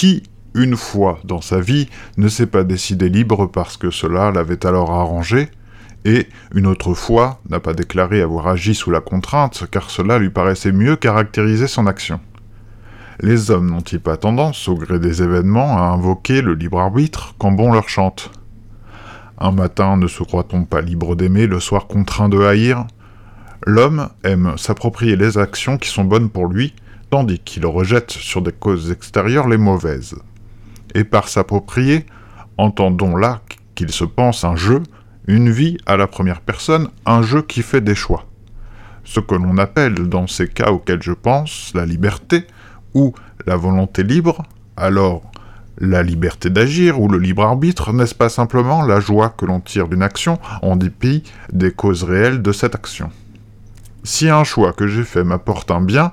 Qui, 0.00 0.22
une 0.54 0.78
fois 0.78 1.18
dans 1.24 1.42
sa 1.42 1.60
vie, 1.60 1.90
ne 2.16 2.28
s'est 2.28 2.46
pas 2.46 2.64
décidé 2.64 3.10
libre 3.10 3.44
parce 3.44 3.76
que 3.76 3.90
cela 3.90 4.30
l'avait 4.30 4.64
alors 4.64 4.92
arrangé, 4.92 5.50
et, 6.06 6.26
une 6.54 6.66
autre 6.66 6.94
fois, 6.94 7.42
n'a 7.50 7.60
pas 7.60 7.74
déclaré 7.74 8.22
avoir 8.22 8.48
agi 8.48 8.74
sous 8.74 8.90
la 8.90 9.02
contrainte, 9.02 9.64
car 9.70 9.90
cela 9.90 10.18
lui 10.18 10.30
paraissait 10.30 10.72
mieux 10.72 10.96
caractériser 10.96 11.66
son 11.66 11.86
action. 11.86 12.18
Les 13.20 13.50
hommes 13.50 13.68
n'ont-ils 13.68 14.00
pas 14.00 14.16
tendance, 14.16 14.68
au 14.68 14.74
gré 14.74 14.98
des 14.98 15.22
événements, 15.22 15.76
à 15.76 15.90
invoquer 15.90 16.40
le 16.40 16.54
libre 16.54 16.80
arbitre 16.80 17.34
quand 17.36 17.52
bon 17.52 17.70
leur 17.70 17.90
chante? 17.90 18.30
Un 19.36 19.52
matin, 19.52 19.98
ne 19.98 20.06
se 20.06 20.22
croit-on 20.22 20.64
pas 20.64 20.80
libre 20.80 21.14
d'aimer, 21.14 21.46
le 21.46 21.60
soir 21.60 21.86
contraint 21.88 22.30
de 22.30 22.40
haïr? 22.40 22.86
L'homme 23.66 24.08
aime 24.24 24.54
s'approprier 24.56 25.16
les 25.16 25.36
actions 25.36 25.76
qui 25.76 25.90
sont 25.90 26.04
bonnes 26.04 26.30
pour 26.30 26.46
lui, 26.46 26.72
tandis 27.10 27.40
qu'il 27.40 27.66
rejette 27.66 28.10
sur 28.10 28.42
des 28.42 28.52
causes 28.52 28.90
extérieures 28.90 29.48
les 29.48 29.58
mauvaises. 29.58 30.16
Et 30.94 31.04
par 31.04 31.28
s'approprier, 31.28 32.06
entendons 32.56 33.16
là 33.16 33.40
qu'il 33.74 33.90
se 33.90 34.04
pense 34.04 34.44
un 34.44 34.56
jeu, 34.56 34.82
une 35.26 35.50
vie 35.50 35.78
à 35.86 35.96
la 35.96 36.06
première 36.06 36.40
personne, 36.40 36.88
un 37.06 37.22
jeu 37.22 37.42
qui 37.42 37.62
fait 37.62 37.80
des 37.80 37.94
choix. 37.94 38.26
Ce 39.04 39.20
que 39.20 39.34
l'on 39.34 39.58
appelle, 39.58 40.08
dans 40.08 40.26
ces 40.26 40.48
cas 40.48 40.70
auxquels 40.70 41.02
je 41.02 41.12
pense, 41.12 41.72
la 41.74 41.86
liberté, 41.86 42.46
ou 42.94 43.14
la 43.46 43.56
volonté 43.56 44.02
libre, 44.02 44.42
alors 44.76 45.22
la 45.78 46.02
liberté 46.02 46.50
d'agir 46.50 47.00
ou 47.00 47.08
le 47.08 47.18
libre 47.18 47.42
arbitre, 47.42 47.92
n'est-ce 47.92 48.14
pas 48.14 48.28
simplement 48.28 48.82
la 48.82 49.00
joie 49.00 49.30
que 49.30 49.46
l'on 49.46 49.60
tire 49.60 49.88
d'une 49.88 50.02
action 50.02 50.38
en 50.62 50.76
dépit 50.76 51.22
des 51.52 51.72
causes 51.72 52.04
réelles 52.04 52.42
de 52.42 52.52
cette 52.52 52.74
action? 52.74 53.10
Si 54.04 54.28
un 54.28 54.44
choix 54.44 54.72
que 54.72 54.86
j'ai 54.86 55.04
fait 55.04 55.24
m'apporte 55.24 55.70
un 55.70 55.80
bien, 55.80 56.12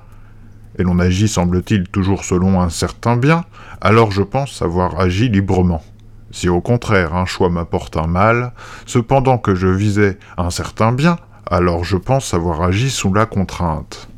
et 0.77 0.84
l'on 0.84 0.99
agit 0.99 1.27
semble-t-il 1.27 1.88
toujours 1.88 2.23
selon 2.23 2.62
un 2.62 2.70
certain 2.70 3.17
bien, 3.17 3.45
alors 3.81 4.12
je 4.12 4.22
pense 4.22 4.62
avoir 4.62 5.00
agi 5.00 5.30
librement. 5.30 5.84
Si 6.31 6.50
au 6.50 6.62
contraire 6.62 7.16
un 7.16 7.26
choix 7.26 7.50
m'apporte 7.50 7.97
un 7.97 8.08
mal, 8.08 8.53
cependant 8.86 9.38
que 9.38 9.56
je 9.56 9.67
visais 9.67 10.17
un 10.38 10.50
certain 10.50 10.92
bien, 10.92 11.17
alors 11.50 11.84
je 11.84 11.97
pense 11.97 12.34
avoir 12.34 12.61
agi 12.61 12.89
sous 12.89 13.14
la 13.14 13.25
contrainte. 13.25 14.09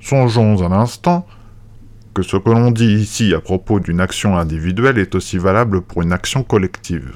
Songeons 0.00 0.62
un 0.62 0.72
instant 0.72 1.26
que 2.14 2.22
ce 2.22 2.36
que 2.36 2.50
l'on 2.50 2.70
dit 2.70 2.94
ici 2.94 3.34
à 3.34 3.40
propos 3.40 3.80
d'une 3.80 4.00
action 4.00 4.36
individuelle 4.36 4.98
est 4.98 5.14
aussi 5.14 5.38
valable 5.38 5.82
pour 5.82 6.02
une 6.02 6.12
action 6.12 6.42
collective. 6.42 7.12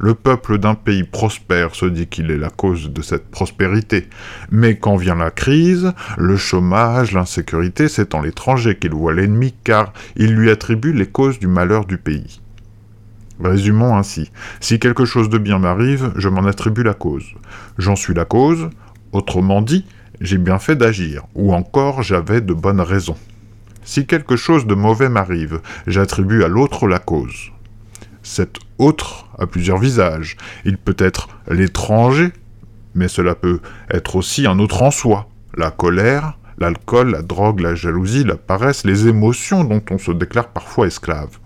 Le 0.00 0.14
peuple 0.14 0.58
d'un 0.58 0.76
pays 0.76 1.02
prospère 1.02 1.74
se 1.74 1.86
dit 1.86 2.06
qu'il 2.06 2.30
est 2.30 2.38
la 2.38 2.50
cause 2.50 2.92
de 2.92 3.02
cette 3.02 3.30
prospérité, 3.32 4.08
mais 4.52 4.76
quand 4.76 4.94
vient 4.94 5.16
la 5.16 5.32
crise, 5.32 5.92
le 6.16 6.36
chômage, 6.36 7.10
l'insécurité, 7.10 7.88
c'est 7.88 8.14
en 8.14 8.22
l'étranger 8.22 8.76
qu'il 8.76 8.92
voit 8.92 9.12
l'ennemi 9.12 9.54
car 9.64 9.92
il 10.14 10.34
lui 10.34 10.50
attribue 10.50 10.92
les 10.92 11.06
causes 11.06 11.40
du 11.40 11.48
malheur 11.48 11.84
du 11.84 11.98
pays. 11.98 12.40
Résumons 13.42 13.96
ainsi. 13.96 14.30
Si 14.60 14.78
quelque 14.78 15.04
chose 15.04 15.30
de 15.30 15.38
bien 15.38 15.58
m'arrive, 15.58 16.12
je 16.14 16.28
m'en 16.28 16.44
attribue 16.44 16.84
la 16.84 16.94
cause. 16.94 17.34
J'en 17.76 17.96
suis 17.96 18.14
la 18.14 18.24
cause, 18.24 18.70
autrement 19.10 19.62
dit, 19.62 19.84
j'ai 20.20 20.38
bien 20.38 20.60
fait 20.60 20.76
d'agir, 20.76 21.24
ou 21.34 21.52
encore 21.52 22.02
j'avais 22.02 22.40
de 22.40 22.54
bonnes 22.54 22.80
raisons. 22.80 23.16
Si 23.82 24.06
quelque 24.06 24.36
chose 24.36 24.66
de 24.66 24.74
mauvais 24.74 25.08
m'arrive, 25.08 25.60
j'attribue 25.88 26.44
à 26.44 26.48
l'autre 26.48 26.86
la 26.86 27.00
cause. 27.00 27.50
Cet 28.28 28.58
autre 28.76 29.26
a 29.38 29.46
plusieurs 29.46 29.78
visages. 29.78 30.36
Il 30.66 30.76
peut 30.76 30.94
être 30.98 31.28
l'étranger, 31.48 32.30
mais 32.94 33.08
cela 33.08 33.34
peut 33.34 33.60
être 33.90 34.16
aussi 34.16 34.46
un 34.46 34.58
autre 34.58 34.82
en 34.82 34.90
soi. 34.90 35.30
La 35.56 35.70
colère, 35.70 36.36
l'alcool, 36.58 37.12
la 37.12 37.22
drogue, 37.22 37.60
la 37.60 37.74
jalousie, 37.74 38.24
la 38.24 38.36
paresse, 38.36 38.84
les 38.84 39.08
émotions 39.08 39.64
dont 39.64 39.80
on 39.90 39.96
se 39.96 40.12
déclare 40.12 40.48
parfois 40.48 40.86
esclave. 40.86 41.38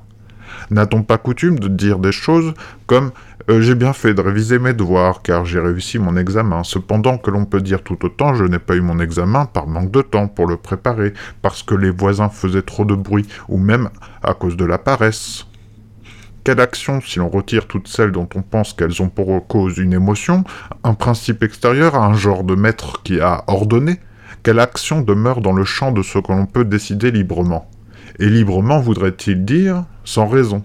N'a-t-on 0.73 1.05
pas 1.05 1.19
coutume 1.19 1.61
de 1.61 1.69
dire 1.69 2.01
des 2.01 2.11
choses 2.11 2.53
comme 2.89 3.13
euh, 3.49 3.61
j'ai 3.61 3.77
bien 3.77 3.93
fait 3.93 4.13
de 4.13 4.21
réviser 4.21 4.59
mes 4.59 4.73
devoirs 4.73 5.23
car 5.23 5.45
j'ai 5.45 5.61
réussi 5.61 6.01
mon 6.01 6.17
examen, 6.17 6.65
cependant 6.65 7.17
que 7.17 7.31
l'on 7.31 7.45
peut 7.45 7.61
dire 7.61 7.85
tout 7.85 8.05
autant 8.05 8.35
je 8.35 8.45
n'ai 8.45 8.59
pas 8.59 8.75
eu 8.75 8.81
mon 8.81 8.99
examen 8.99 9.47
par 9.47 9.69
manque 9.69 9.93
de 9.93 10.03
temps 10.03 10.27
pour 10.27 10.49
le 10.49 10.57
préparer, 10.57 11.15
parce 11.43 11.63
que 11.63 11.77
les 11.77 11.91
voisins 11.91 12.29
faisaient 12.29 12.63
trop 12.63 12.85
de 12.85 12.97
bruit, 12.97 13.29
ou 13.49 13.57
même 13.57 13.89
à 14.21 14.35
cause 14.35 14.57
de 14.57 14.65
la 14.65 14.79
paresse. 14.79 15.47
Quelle 16.45 16.59
action, 16.59 17.01
si 17.01 17.21
l'on 17.21 17.29
retire 17.29 17.69
toutes 17.69 17.87
celles 17.87 18.11
dont 18.11 18.29
on 18.35 18.43
pense 18.43 18.73
qu'elles 18.73 19.01
ont 19.01 19.09
pour 19.09 19.47
cause 19.47 19.79
une 19.79 19.93
émotion, 19.93 20.43
un 20.83 20.95
principe 20.95 21.45
extérieur 21.45 21.95
un 21.95 22.15
genre 22.15 22.43
de 22.43 22.57
maître 22.57 23.01
qui 23.05 23.21
a 23.21 23.45
ordonné, 23.47 24.01
quelle 24.43 24.59
action 24.59 25.03
demeure 25.03 25.41
dans 25.41 25.53
le 25.53 25.65
champ 25.65 25.93
de 25.93 26.03
ce 26.03 26.19
que 26.19 26.33
l'on 26.33 26.47
peut 26.47 26.65
décider 26.65 27.13
librement? 27.13 27.71
Et 28.19 28.29
librement 28.29 28.81
voudrait-il 28.81 29.45
dire 29.45 29.85
sans 30.03 30.27
raison? 30.27 30.65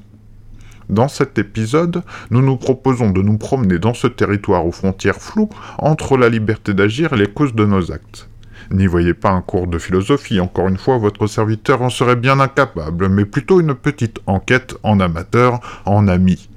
Dans 0.90 1.08
cet 1.08 1.38
épisode, 1.38 2.02
nous 2.32 2.42
nous 2.42 2.58
proposons 2.58 3.12
de 3.12 3.22
nous 3.22 3.38
promener 3.38 3.78
dans 3.78 3.94
ce 3.94 4.08
territoire 4.08 4.66
aux 4.66 4.72
frontières 4.72 5.22
floues 5.22 5.50
entre 5.78 6.18
la 6.18 6.30
liberté 6.30 6.74
d'agir 6.74 7.14
et 7.14 7.18
les 7.18 7.28
causes 7.28 7.54
de 7.54 7.66
nos 7.66 7.92
actes. 7.92 8.28
N'y 8.72 8.85
voyez 8.85 9.13
pas 9.13 9.31
un 9.31 9.41
cours 9.41 9.67
de 9.67 9.78
philosophie, 9.78 10.39
encore 10.39 10.67
une 10.67 10.78
fois, 10.78 10.97
votre 10.97 11.28
serviteur 11.28 11.81
en 11.81 11.89
serait 11.89 12.16
bien 12.17 12.39
incapable, 12.39 13.07
mais 13.07 13.25
plutôt 13.25 13.61
une 13.61 13.75
petite 13.75 14.19
enquête 14.25 14.75
en 14.83 15.00
amateur, 15.00 15.59
en 15.85 16.07
ami. 16.07 16.50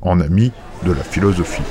En 0.00 0.20
ami 0.20 0.52
de 0.84 0.92
la 0.92 1.02
philosophie. 1.02 1.62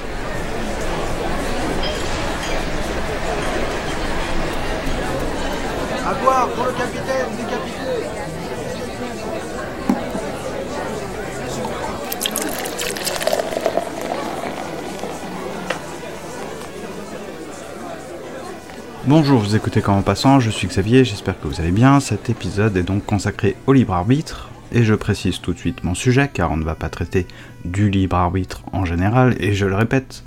Bonjour, 19.07 19.39
vous 19.39 19.55
écoutez 19.55 19.79
Quand 19.79 19.97
en 19.97 20.01
passant, 20.01 20.41
je 20.41 20.49
suis 20.49 20.67
Xavier, 20.67 21.05
j'espère 21.05 21.39
que 21.39 21.47
vous 21.47 21.61
allez 21.61 21.71
bien. 21.71 22.01
Cet 22.01 22.29
épisode 22.29 22.75
est 22.75 22.83
donc 22.83 23.05
consacré 23.05 23.55
au 23.65 23.71
libre 23.71 23.93
arbitre, 23.93 24.49
et 24.73 24.83
je 24.83 24.93
précise 24.95 25.39
tout 25.39 25.53
de 25.53 25.57
suite 25.57 25.85
mon 25.85 25.95
sujet, 25.95 26.29
car 26.33 26.51
on 26.51 26.57
ne 26.57 26.65
va 26.65 26.75
pas 26.75 26.89
traiter 26.89 27.25
du 27.63 27.89
libre 27.89 28.17
arbitre 28.17 28.63
en 28.73 28.83
général, 28.83 29.37
et 29.39 29.53
je 29.53 29.65
le 29.65 29.75
répète, 29.75 30.25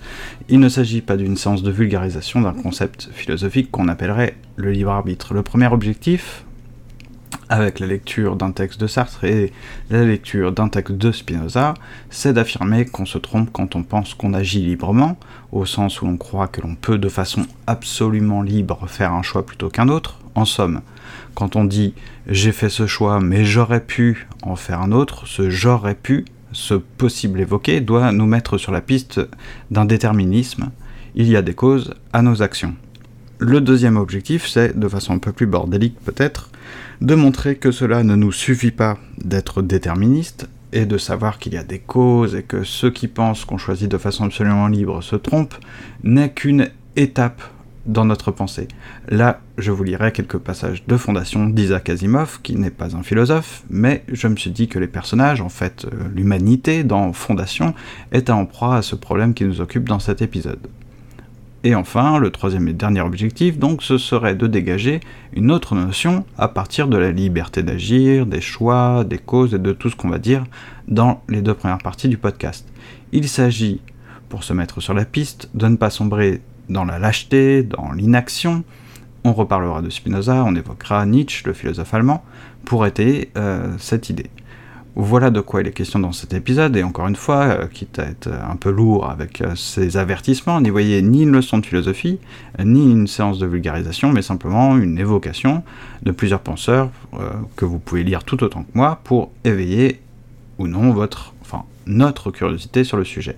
il 0.48 0.60
ne 0.60 0.70
s'agit 0.70 1.02
pas 1.02 1.18
d'une 1.18 1.36
séance 1.36 1.62
de 1.62 1.70
vulgarisation 1.70 2.40
d'un 2.40 2.54
concept 2.54 3.10
philosophique 3.12 3.70
qu'on 3.70 3.88
appellerait 3.88 4.34
le 4.56 4.70
libre 4.70 4.92
arbitre. 4.92 5.34
Le 5.34 5.42
premier 5.42 5.66
objectif, 5.66 6.46
avec 7.50 7.80
la 7.80 7.88
lecture 7.88 8.36
d'un 8.36 8.52
texte 8.52 8.80
de 8.80 8.86
Sartre 8.86 9.24
et 9.24 9.52
la 9.90 10.04
lecture 10.04 10.52
d'un 10.52 10.68
texte 10.68 10.94
de 10.94 11.10
Spinoza, 11.10 11.74
c'est 12.08 12.32
d'affirmer 12.32 12.86
qu'on 12.86 13.04
se 13.04 13.18
trompe 13.18 13.50
quand 13.52 13.74
on 13.74 13.82
pense 13.82 14.14
qu'on 14.14 14.34
agit 14.34 14.64
librement, 14.64 15.18
au 15.50 15.66
sens 15.66 16.00
où 16.00 16.06
l'on 16.06 16.16
croit 16.16 16.46
que 16.46 16.60
l'on 16.60 16.76
peut 16.76 16.96
de 16.96 17.08
façon 17.08 17.46
absolument 17.66 18.40
libre 18.40 18.86
faire 18.86 19.12
un 19.12 19.22
choix 19.22 19.44
plutôt 19.44 19.68
qu'un 19.68 19.88
autre. 19.88 20.20
En 20.36 20.44
somme, 20.44 20.80
quand 21.34 21.56
on 21.56 21.64
dit 21.64 21.92
j'ai 22.28 22.52
fait 22.52 22.68
ce 22.68 22.86
choix 22.86 23.18
mais 23.18 23.44
j'aurais 23.44 23.84
pu 23.84 24.28
en 24.44 24.54
faire 24.54 24.80
un 24.80 24.92
autre, 24.92 25.26
ce 25.26 25.50
j'aurais 25.50 25.96
pu, 25.96 26.24
ce 26.52 26.74
possible 26.74 27.40
évoqué, 27.40 27.80
doit 27.80 28.12
nous 28.12 28.26
mettre 28.26 28.58
sur 28.58 28.70
la 28.70 28.80
piste 28.80 29.20
d'un 29.72 29.86
déterminisme. 29.86 30.70
Il 31.16 31.28
y 31.28 31.36
a 31.36 31.42
des 31.42 31.54
causes 31.54 31.94
à 32.12 32.22
nos 32.22 32.42
actions. 32.42 32.76
Le 33.38 33.60
deuxième 33.60 33.96
objectif, 33.96 34.46
c'est, 34.46 34.78
de 34.78 34.86
façon 34.86 35.14
un 35.14 35.18
peu 35.18 35.32
plus 35.32 35.46
bordélique 35.46 35.98
peut-être, 36.04 36.50
de 37.00 37.14
montrer 37.14 37.56
que 37.56 37.70
cela 37.70 38.02
ne 38.02 38.14
nous 38.14 38.32
suffit 38.32 38.70
pas 38.70 38.98
d'être 39.18 39.62
déterministe 39.62 40.48
et 40.72 40.86
de 40.86 40.98
savoir 40.98 41.38
qu'il 41.38 41.54
y 41.54 41.58
a 41.58 41.64
des 41.64 41.78
causes 41.78 42.34
et 42.34 42.42
que 42.42 42.62
ceux 42.62 42.90
qui 42.90 43.08
pensent 43.08 43.44
qu'on 43.44 43.58
choisit 43.58 43.90
de 43.90 43.98
façon 43.98 44.24
absolument 44.24 44.68
libre 44.68 45.02
se 45.02 45.16
trompent, 45.16 45.56
n'est 46.04 46.30
qu'une 46.30 46.68
étape 46.96 47.42
dans 47.86 48.04
notre 48.04 48.30
pensée. 48.30 48.68
Là, 49.08 49.40
je 49.58 49.72
vous 49.72 49.82
lirai 49.82 50.12
quelques 50.12 50.38
passages 50.38 50.84
de 50.86 50.96
Fondation 50.96 51.46
d'Isaac 51.46 51.88
Asimov, 51.88 52.40
qui 52.42 52.56
n'est 52.56 52.70
pas 52.70 52.94
un 52.94 53.02
philosophe, 53.02 53.62
mais 53.70 54.04
je 54.12 54.28
me 54.28 54.36
suis 54.36 54.50
dit 54.50 54.68
que 54.68 54.78
les 54.78 54.86
personnages, 54.86 55.40
en 55.40 55.48
fait 55.48 55.86
euh, 55.86 56.08
l'humanité 56.14 56.84
dans 56.84 57.12
Fondation, 57.12 57.74
est 58.12 58.30
en 58.30 58.46
proie 58.46 58.76
à 58.76 58.82
ce 58.82 58.94
problème 58.94 59.34
qui 59.34 59.44
nous 59.44 59.60
occupe 59.60 59.88
dans 59.88 59.98
cet 59.98 60.22
épisode. 60.22 60.68
Et 61.62 61.74
enfin, 61.74 62.18
le 62.18 62.30
troisième 62.30 62.68
et 62.68 62.72
dernier 62.72 63.02
objectif, 63.02 63.58
donc, 63.58 63.82
ce 63.82 63.98
serait 63.98 64.34
de 64.34 64.46
dégager 64.46 65.00
une 65.34 65.50
autre 65.50 65.74
notion 65.74 66.24
à 66.38 66.48
partir 66.48 66.88
de 66.88 66.96
la 66.96 67.12
liberté 67.12 67.62
d'agir, 67.62 68.24
des 68.24 68.40
choix, 68.40 69.04
des 69.04 69.18
causes 69.18 69.52
et 69.52 69.58
de 69.58 69.72
tout 69.72 69.90
ce 69.90 69.96
qu'on 69.96 70.08
va 70.08 70.18
dire 70.18 70.44
dans 70.88 71.22
les 71.28 71.42
deux 71.42 71.52
premières 71.52 71.78
parties 71.78 72.08
du 72.08 72.16
podcast. 72.16 72.66
Il 73.12 73.28
s'agit, 73.28 73.82
pour 74.30 74.42
se 74.42 74.54
mettre 74.54 74.80
sur 74.80 74.94
la 74.94 75.04
piste, 75.04 75.50
de 75.52 75.66
ne 75.66 75.76
pas 75.76 75.90
sombrer 75.90 76.40
dans 76.70 76.86
la 76.86 76.98
lâcheté, 76.98 77.62
dans 77.62 77.92
l'inaction. 77.92 78.64
On 79.24 79.34
reparlera 79.34 79.82
de 79.82 79.90
Spinoza, 79.90 80.42
on 80.46 80.54
évoquera 80.54 81.04
Nietzsche, 81.04 81.42
le 81.44 81.52
philosophe 81.52 81.92
allemand, 81.92 82.24
pour 82.64 82.86
étayer 82.86 83.30
euh, 83.36 83.74
cette 83.78 84.08
idée. 84.08 84.30
Voilà 84.96 85.30
de 85.30 85.40
quoi 85.40 85.60
il 85.60 85.68
est 85.68 85.72
question 85.72 86.00
dans 86.00 86.10
cet 86.10 86.34
épisode, 86.34 86.76
et 86.76 86.82
encore 86.82 87.06
une 87.06 87.16
fois, 87.16 87.44
euh, 87.44 87.66
quitte 87.68 88.00
à 88.00 88.06
être 88.06 88.28
un 88.28 88.56
peu 88.56 88.70
lourd 88.70 89.08
avec 89.08 89.40
euh, 89.40 89.54
ces 89.54 89.96
avertissements, 89.96 90.60
n'y 90.60 90.70
voyez 90.70 91.00
ni 91.00 91.22
une 91.22 91.30
leçon 91.30 91.58
de 91.58 91.66
philosophie, 91.66 92.18
ni 92.58 92.90
une 92.90 93.06
séance 93.06 93.38
de 93.38 93.46
vulgarisation, 93.46 94.12
mais 94.12 94.20
simplement 94.20 94.76
une 94.76 94.98
évocation 94.98 95.62
de 96.02 96.10
plusieurs 96.10 96.40
penseurs 96.40 96.90
euh, 97.14 97.30
que 97.54 97.64
vous 97.64 97.78
pouvez 97.78 98.02
lire 98.02 98.24
tout 98.24 98.42
autant 98.42 98.64
que 98.64 98.70
moi 98.74 99.00
pour 99.04 99.30
éveiller 99.44 100.00
ou 100.58 100.66
non 100.66 100.90
votre, 100.90 101.34
enfin 101.40 101.62
notre 101.86 102.32
curiosité 102.32 102.82
sur 102.82 102.96
le 102.96 103.04
sujet. 103.04 103.36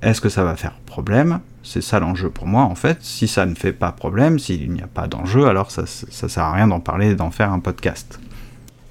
Est-ce 0.00 0.22
que 0.22 0.30
ça 0.30 0.42
va 0.42 0.56
faire 0.56 0.74
problème? 0.86 1.40
C'est 1.62 1.82
ça 1.82 2.00
l'enjeu 2.00 2.30
pour 2.30 2.46
moi 2.46 2.62
en 2.62 2.74
fait. 2.74 2.98
Si 3.02 3.28
ça 3.28 3.44
ne 3.44 3.54
fait 3.54 3.72
pas 3.72 3.92
problème, 3.92 4.38
s'il 4.38 4.72
n'y 4.72 4.82
a 4.82 4.86
pas 4.86 5.06
d'enjeu, 5.06 5.46
alors 5.46 5.70
ça, 5.70 5.84
ça 5.86 6.28
sert 6.28 6.44
à 6.44 6.52
rien 6.52 6.66
d'en 6.66 6.80
parler 6.80 7.10
et 7.10 7.14
d'en 7.14 7.30
faire 7.30 7.52
un 7.52 7.60
podcast. 7.60 8.18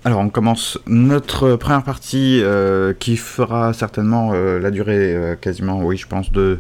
Alors 0.06 0.20
on 0.20 0.28
commence 0.28 0.78
notre 0.86 1.56
première 1.56 1.84
partie 1.84 2.42
euh, 2.44 2.94
qui 2.94 3.16
fera 3.16 3.72
certainement 3.72 4.32
euh, 4.34 4.60
la 4.60 4.70
durée 4.70 5.16
euh, 5.16 5.36
quasiment, 5.36 5.82
oui 5.82 5.96
je 5.96 6.08
pense, 6.08 6.30
de, 6.30 6.60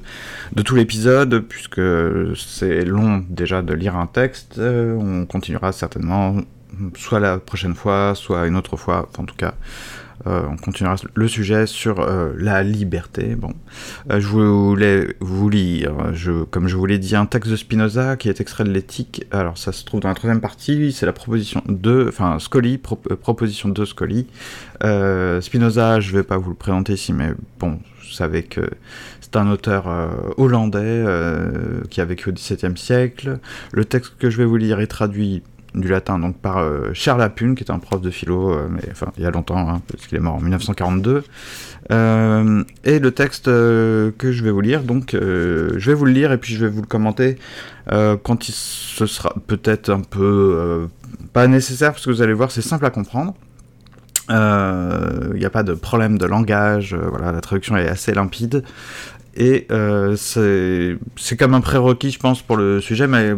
de 0.53 0.61
tout 0.61 0.75
l'épisode, 0.75 1.39
puisque 1.39 1.81
c'est 2.37 2.85
long 2.85 3.25
déjà 3.29 3.61
de 3.61 3.73
lire 3.73 3.97
un 3.97 4.07
texte. 4.07 4.59
on 4.59 5.25
continuera 5.25 5.73
certainement 5.73 6.37
soit 6.95 7.19
la 7.19 7.37
prochaine 7.37 7.75
fois, 7.75 8.13
soit 8.15 8.47
une 8.47 8.55
autre 8.55 8.77
fois, 8.77 9.09
en 9.17 9.25
tout 9.25 9.35
cas 9.35 9.55
euh, 10.27 10.43
on 10.49 10.57
continuera 10.57 10.95
le 11.13 11.27
sujet 11.27 11.67
sur 11.67 11.99
euh, 11.99 12.33
la 12.37 12.63
liberté. 12.63 13.35
Bon, 13.35 13.53
euh, 14.11 14.19
je 14.19 14.27
voulais 14.27 15.15
vous 15.19 15.49
lire, 15.49 15.93
comme 16.51 16.67
je 16.67 16.75
vous 16.75 16.85
l'ai 16.85 16.99
dit, 16.99 17.15
un 17.15 17.25
texte 17.25 17.51
de 17.51 17.55
Spinoza 17.55 18.15
qui 18.15 18.29
est 18.29 18.39
extrait 18.39 18.63
de 18.63 18.71
l'éthique. 18.71 19.25
Alors 19.31 19.57
ça 19.57 19.71
se 19.71 19.83
trouve 19.83 20.01
dans 20.01 20.09
la 20.09 20.15
troisième 20.15 20.41
partie, 20.41 20.91
c'est 20.91 21.05
la 21.05 21.13
proposition 21.13 21.61
2, 21.67 22.07
enfin 22.07 22.39
Scoli, 22.39 22.77
proposition 22.77 23.69
2 23.69 23.85
Scoli. 23.85 24.27
Spinoza, 25.41 25.99
je 25.99 26.11
ne 26.11 26.17
vais 26.17 26.23
pas 26.23 26.37
vous 26.37 26.49
le 26.49 26.55
présenter 26.55 26.93
ici, 26.93 27.13
mais 27.13 27.31
bon, 27.59 27.79
vous 28.01 28.11
savez 28.11 28.43
que 28.43 28.69
c'est 29.21 29.35
un 29.35 29.49
auteur 29.49 29.87
hollandais 30.37 31.03
qui 31.89 32.01
a 32.01 32.05
vécu 32.05 32.29
au 32.29 32.33
XVIIe 32.33 32.77
siècle. 32.77 33.39
Le 33.71 33.85
texte 33.85 34.13
que 34.19 34.29
je 34.29 34.37
vais 34.37 34.45
vous 34.45 34.57
lire 34.57 34.79
est 34.79 34.87
traduit 34.87 35.41
du 35.75 35.87
latin 35.87 36.19
donc 36.19 36.37
par 36.37 36.57
euh, 36.57 36.91
Charles 36.93 37.19
Lapune, 37.19 37.55
qui 37.55 37.63
est 37.63 37.71
un 37.71 37.79
prof 37.79 38.01
de 38.01 38.09
philo, 38.09 38.51
euh, 38.51 38.67
enfin 38.91 39.07
il 39.17 39.23
y 39.23 39.25
a 39.25 39.31
longtemps, 39.31 39.69
hein, 39.69 39.81
parce 39.91 40.07
qu'il 40.07 40.17
est 40.17 40.21
mort 40.21 40.35
en 40.35 40.41
1942. 40.41 41.23
Euh, 41.91 42.63
et 42.83 42.99
le 42.99 43.11
texte 43.11 43.45
que 43.45 44.31
je 44.31 44.43
vais 44.43 44.51
vous 44.51 44.61
lire, 44.61 44.83
donc 44.83 45.11
je 45.13 45.85
vais 45.85 45.93
vous 45.93 46.05
le 46.05 46.11
lire 46.11 46.31
et 46.31 46.37
puis 46.37 46.53
je 46.53 46.65
vais 46.65 46.71
vous 46.71 46.81
le 46.81 46.87
commenter 46.87 47.37
quand 47.89 48.47
il 48.47 48.53
ce 48.53 49.05
sera 49.05 49.33
peut-être 49.47 49.89
un 49.89 50.01
peu 50.01 50.87
pas 51.33 51.47
nécessaire, 51.47 51.91
parce 51.91 52.05
que 52.05 52.11
vous 52.11 52.21
allez 52.21 52.33
voir, 52.33 52.51
c'est 52.51 52.61
simple 52.61 52.85
à 52.85 52.89
comprendre. 52.89 53.33
Il 54.29 55.35
n'y 55.35 55.45
a 55.45 55.49
pas 55.49 55.63
de 55.63 55.73
problème 55.73 56.17
de 56.17 56.25
langage, 56.25 56.95
voilà, 56.95 57.31
la 57.31 57.41
traduction 57.41 57.75
est 57.75 57.87
assez 57.87 58.13
limpide. 58.13 58.63
Et 59.35 59.65
euh, 59.71 60.15
c'est 60.15 61.37
comme 61.37 61.53
un 61.55 61.61
prérequis, 61.61 62.11
je 62.11 62.19
pense, 62.19 62.41
pour 62.41 62.55
le 62.55 62.79
sujet, 62.81 63.07
mais 63.07 63.31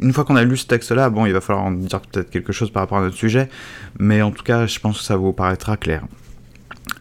une 0.00 0.12
fois 0.12 0.24
qu'on 0.24 0.36
a 0.36 0.44
lu 0.44 0.56
ce 0.56 0.66
texte-là, 0.66 1.10
bon, 1.10 1.26
il 1.26 1.32
va 1.32 1.40
falloir 1.40 1.66
en 1.66 1.72
dire 1.72 2.00
peut-être 2.00 2.30
quelque 2.30 2.52
chose 2.52 2.70
par 2.70 2.82
rapport 2.82 2.98
à 2.98 3.02
notre 3.02 3.16
sujet, 3.16 3.48
mais 3.98 4.22
en 4.22 4.30
tout 4.30 4.42
cas, 4.42 4.66
je 4.66 4.78
pense 4.78 4.98
que 4.98 5.04
ça 5.04 5.16
vous 5.16 5.32
paraîtra 5.32 5.76
clair. 5.76 6.04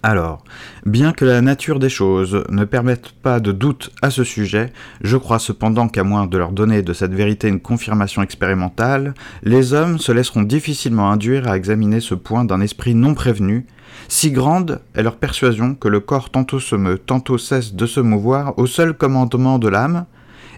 Alors, 0.05 0.44
bien 0.85 1.13
que 1.13 1.23
la 1.23 1.39
nature 1.39 1.79
des 1.79 1.88
choses 1.88 2.44
ne 2.50 2.65
permette 2.65 3.13
pas 3.13 3.39
de 3.39 3.53
doute 3.53 3.89
à 4.01 4.09
ce 4.09 4.25
sujet, 4.25 4.73
je 5.01 5.15
crois 5.15 5.39
cependant 5.39 5.88
qu'à 5.88 6.03
moins 6.03 6.27
de 6.27 6.38
leur 6.38 6.51
donner 6.51 6.81
de 6.81 6.91
cette 6.91 7.13
vérité 7.13 7.47
une 7.47 7.61
confirmation 7.61 8.21
expérimentale, 8.21 9.13
les 9.44 9.71
hommes 9.71 10.00
se 10.00 10.11
laisseront 10.11 10.41
difficilement 10.41 11.09
induire 11.09 11.47
à 11.47 11.55
examiner 11.55 12.01
ce 12.01 12.15
point 12.15 12.44
d'un 12.44 12.59
esprit 12.59 12.95
non 12.95 13.13
prévenu, 13.13 13.65
si 14.09 14.31
grande 14.31 14.81
est 14.94 15.03
leur 15.03 15.15
persuasion 15.15 15.73
que 15.73 15.88
le 15.88 16.01
corps 16.01 16.31
tantôt 16.31 16.59
se 16.59 16.75
meut, 16.75 16.97
tantôt 16.97 17.38
cesse 17.38 17.73
de 17.73 17.85
se 17.85 18.01
mouvoir 18.01 18.59
au 18.59 18.67
seul 18.67 18.97
commandement 18.97 19.57
de 19.57 19.69
l'âme, 19.69 20.05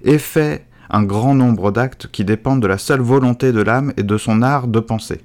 et 0.03 0.17
fait 0.17 0.65
un 0.89 1.03
grand 1.03 1.35
nombre 1.35 1.71
d'actes 1.71 2.07
qui 2.07 2.25
dépendent 2.25 2.63
de 2.63 2.67
la 2.67 2.79
seule 2.79 3.01
volonté 3.01 3.51
de 3.51 3.61
l'âme 3.61 3.93
et 3.95 4.01
de 4.03 4.17
son 4.17 4.41
art 4.41 4.67
de 4.67 4.79
penser. 4.79 5.21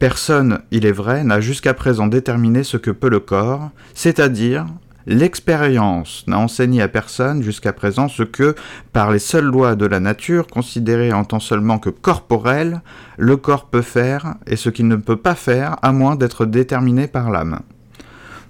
Personne, 0.00 0.60
il 0.70 0.86
est 0.86 0.92
vrai, 0.92 1.24
n'a 1.24 1.42
jusqu'à 1.42 1.74
présent 1.74 2.06
déterminé 2.06 2.64
ce 2.64 2.78
que 2.78 2.90
peut 2.90 3.10
le 3.10 3.20
corps, 3.20 3.70
c'est-à-dire 3.94 4.66
L'expérience 5.06 6.24
n'a 6.26 6.38
enseigné 6.38 6.80
à 6.80 6.88
personne 6.88 7.42
jusqu'à 7.42 7.72
présent 7.72 8.08
ce 8.08 8.22
que, 8.22 8.54
par 8.92 9.10
les 9.10 9.18
seules 9.18 9.44
lois 9.44 9.74
de 9.74 9.84
la 9.84 10.00
nature, 10.00 10.46
considérées 10.46 11.12
en 11.12 11.24
tant 11.24 11.40
seulement 11.40 11.78
que 11.78 11.90
corporelles, 11.90 12.80
le 13.18 13.36
corps 13.36 13.66
peut 13.66 13.82
faire 13.82 14.36
et 14.46 14.56
ce 14.56 14.70
qu'il 14.70 14.88
ne 14.88 14.96
peut 14.96 15.16
pas 15.16 15.34
faire 15.34 15.76
à 15.82 15.92
moins 15.92 16.16
d'être 16.16 16.46
déterminé 16.46 17.06
par 17.06 17.30
l'âme. 17.30 17.60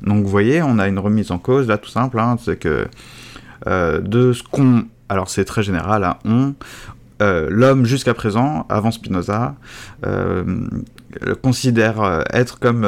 Donc 0.03 0.23
vous 0.23 0.31
voyez, 0.31 0.62
on 0.62 0.79
a 0.79 0.87
une 0.87 0.99
remise 0.99 1.32
en 1.32 1.38
cause 1.38 1.67
là 1.67 1.79
tout 1.79 1.91
simple, 1.91 2.20
hein, 2.20 2.37
c'est 2.41 2.58
que 2.58 2.87
euh, 3.67 4.00
de 4.00 4.32
ce 4.32 4.43
qu'on... 4.44 4.85
Alors 5.08 5.31
c'est 5.31 5.44
très 5.44 5.64
général, 5.64 6.05
hein, 6.05 6.17
on... 6.25 6.55
Euh, 7.20 7.49
l'homme 7.50 7.84
jusqu'à 7.84 8.14
présent, 8.14 8.67
avant 8.69 8.90
Spinoza, 8.90 9.55
euh, 10.06 10.67
considère 11.43 12.25
être 12.32 12.58
comme 12.58 12.87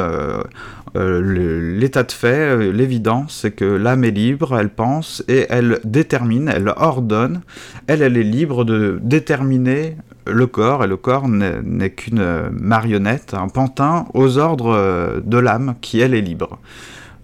euh, 0.95 1.75
l'état 1.75 2.03
de 2.03 2.11
fait, 2.11 2.55
euh, 2.55 2.71
l'évidence, 2.71 3.39
c'est 3.41 3.51
que 3.51 3.65
l'âme 3.65 4.03
est 4.03 4.11
libre, 4.11 4.57
elle 4.59 4.69
pense 4.69 5.23
et 5.27 5.47
elle 5.49 5.79
détermine, 5.83 6.51
elle 6.53 6.71
ordonne. 6.75 7.41
Elle, 7.87 8.03
elle 8.03 8.15
est 8.15 8.23
libre 8.23 8.63
de 8.63 8.99
déterminer 9.01 9.97
le 10.27 10.45
corps, 10.45 10.83
et 10.83 10.87
le 10.87 10.97
corps 10.97 11.27
n'est 11.27 11.89
qu'une 11.89 12.49
marionnette, 12.51 13.33
un 13.33 13.49
pantin 13.49 14.05
aux 14.13 14.37
ordres 14.37 14.73
euh, 14.73 15.19
de 15.25 15.37
l'âme 15.37 15.75
qui, 15.81 15.99
elle, 15.99 16.13
est 16.13 16.21
libre. 16.21 16.59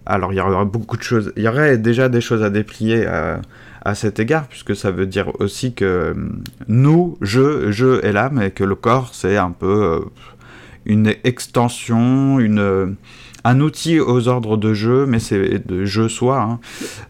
Alors, 0.05 0.33
il 0.33 0.37
y 0.37 0.65
beaucoup 0.65 0.97
de 0.97 1.03
choses, 1.03 1.31
il 1.37 1.43
y 1.43 1.47
aurait 1.47 1.77
déjà 1.77 2.09
des 2.09 2.21
choses 2.21 2.41
à 2.41 2.49
déplier 2.49 3.05
à, 3.89 3.95
cet 3.95 4.19
égard, 4.19 4.47
puisque 4.47 4.75
ça 4.75 4.91
veut 4.91 5.05
dire 5.05 5.31
aussi 5.39 5.73
que 5.73 6.15
nous, 6.67 7.17
je, 7.21 7.71
je 7.71 8.03
et 8.05 8.11
l'âme, 8.11 8.41
et 8.41 8.51
que 8.51 8.63
le 8.63 8.75
corps, 8.75 9.09
c'est 9.13 9.37
un 9.37 9.51
peu 9.51 10.05
une 10.85 11.13
extension, 11.23 12.39
une 12.39 12.95
un 13.43 13.61
outil 13.61 13.99
aux 13.99 14.27
ordres 14.27 14.57
de 14.57 14.73
jeu, 14.73 15.05
mais 15.05 15.19
c'est 15.19 15.65
de 15.65 15.85
jeu 15.85 16.09
soi. 16.09 16.41
Hein. 16.41 16.59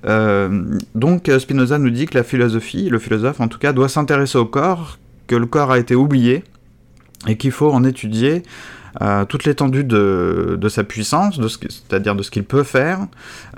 Euh, 0.06 0.64
donc 0.96 1.30
Spinoza 1.40 1.78
nous 1.78 1.90
dit 1.90 2.06
que 2.06 2.18
la 2.18 2.24
philosophie, 2.24 2.90
le 2.90 3.00
philosophe 3.00 3.40
en 3.40 3.48
tout 3.48 3.60
cas, 3.60 3.74
doit 3.74 3.90
s'intéresser 3.90 4.38
au 4.38 4.46
corps, 4.46 5.00
que 5.28 5.36
le 5.36 5.46
corps 5.46 5.72
a 5.72 5.80
été 5.80 5.96
oublié, 5.96 6.44
et 7.28 7.36
qu'il 7.38 7.52
faut 7.52 7.72
en 7.72 7.84
étudier 7.84 8.44
euh, 9.02 9.26
toute 9.26 9.46
l'étendue 9.46 9.84
de, 9.84 10.70
sa 10.70 10.84
puissance, 10.84 11.40
c'est-à-dire 11.70 12.16
de 12.16 12.24
ce 12.24 12.32
qu'il 12.32 12.44
peut 12.44 12.64
faire, 12.64 13.00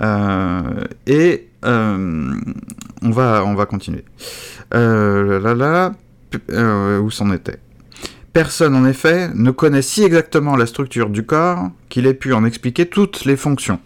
euh, 0.00 0.60
et 1.06 1.48
on, 1.62 3.10
va, 3.10 3.44
on 3.44 3.54
va 3.54 3.66
continuer. 3.66 4.04
là, 4.72 5.54
là, 5.54 5.92
où 7.00 7.10
s'en 7.10 7.32
était 7.32 7.58
Personne, 8.32 8.74
en 8.74 8.86
effet, 8.86 9.28
ne 9.34 9.50
connaît 9.50 9.82
si 9.82 10.02
exactement 10.02 10.56
la 10.56 10.64
structure 10.64 11.10
du 11.10 11.24
corps 11.24 11.70
qu'il 11.90 12.06
ait 12.06 12.14
pu 12.14 12.32
en 12.32 12.46
expliquer 12.46 12.86
toutes 12.86 13.26
les 13.26 13.36
fonctions. 13.36 13.78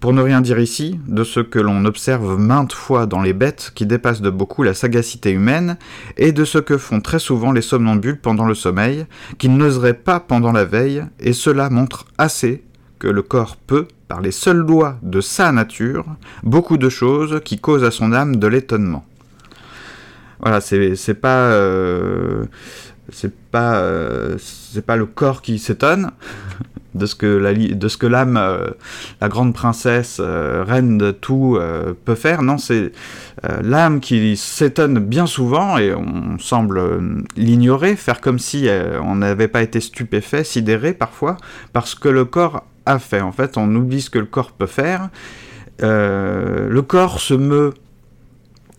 Pour 0.00 0.12
ne 0.12 0.22
rien 0.22 0.40
dire 0.40 0.58
ici 0.58 0.98
de 1.06 1.24
ce 1.24 1.40
que 1.40 1.58
l'on 1.58 1.84
observe 1.84 2.38
maintes 2.38 2.72
fois 2.72 3.06
dans 3.06 3.22
les 3.22 3.32
bêtes 3.32 3.72
qui 3.74 3.86
dépassent 3.86 4.20
de 4.20 4.30
beaucoup 4.30 4.62
la 4.62 4.74
sagacité 4.74 5.30
humaine, 5.30 5.76
et 6.16 6.32
de 6.32 6.44
ce 6.44 6.58
que 6.58 6.78
font 6.78 7.00
très 7.00 7.18
souvent 7.18 7.52
les 7.52 7.62
somnambules 7.62 8.20
pendant 8.20 8.46
le 8.46 8.54
sommeil, 8.54 9.06
qu'ils 9.38 9.56
n'oseraient 9.56 9.94
pas 9.94 10.20
pendant 10.20 10.52
la 10.52 10.64
veille, 10.64 11.04
et 11.20 11.32
cela 11.32 11.70
montre 11.70 12.06
assez 12.18 12.64
que 12.98 13.08
le 13.08 13.22
corps 13.22 13.56
peut, 13.56 13.88
par 14.08 14.20
les 14.20 14.30
seules 14.30 14.58
lois 14.58 14.98
de 15.02 15.20
sa 15.20 15.52
nature, 15.52 16.04
beaucoup 16.42 16.76
de 16.76 16.88
choses 16.88 17.40
qui 17.44 17.58
causent 17.58 17.84
à 17.84 17.90
son 17.90 18.12
âme 18.12 18.36
de 18.36 18.46
l'étonnement. 18.46 19.04
Voilà, 20.40 20.60
c'est 20.60 21.20
pas... 21.20 21.50
Euh, 21.52 22.44
c'est 23.10 23.34
pas 23.34 23.76
euh, 23.76 24.36
c'est 24.38 24.84
pas 24.84 24.96
le 24.96 25.06
corps 25.06 25.42
qui 25.42 25.58
s'étonne 25.58 26.10
de 26.94 27.06
ce 27.06 27.14
que 27.14 28.06
l'âme 28.06 28.36
euh, 28.36 28.70
la 29.20 29.28
grande 29.28 29.54
princesse 29.54 30.18
euh, 30.20 30.64
reine 30.66 30.98
de 30.98 31.10
tout 31.10 31.58
peut 32.04 32.14
faire. 32.14 32.42
Non 32.42 32.58
c'est 32.58 32.92
l'âme 33.62 34.00
qui 34.00 34.36
s'étonne 34.36 34.98
bien 34.98 35.26
souvent 35.26 35.78
et 35.78 35.94
on 35.94 36.38
semble 36.38 36.80
l'ignorer 37.36 37.96
faire 37.96 38.20
comme 38.20 38.38
si 38.38 38.68
on 39.02 39.16
n'avait 39.16 39.48
pas 39.48 39.62
été 39.62 39.80
stupéfait 39.80 40.44
sidéré 40.44 40.92
parfois 40.92 41.36
parce 41.72 41.94
que 41.94 42.08
le 42.08 42.24
corps 42.24 42.64
a 42.86 42.98
fait. 42.98 43.20
En 43.20 43.32
fait 43.32 43.56
on 43.56 43.74
oublie 43.74 44.00
ce 44.00 44.10
que 44.10 44.18
le 44.18 44.26
corps 44.26 44.52
peut 44.52 44.66
faire. 44.66 45.08
Le 45.80 46.80
corps 46.80 47.20
se 47.20 47.34
meut. 47.34 47.74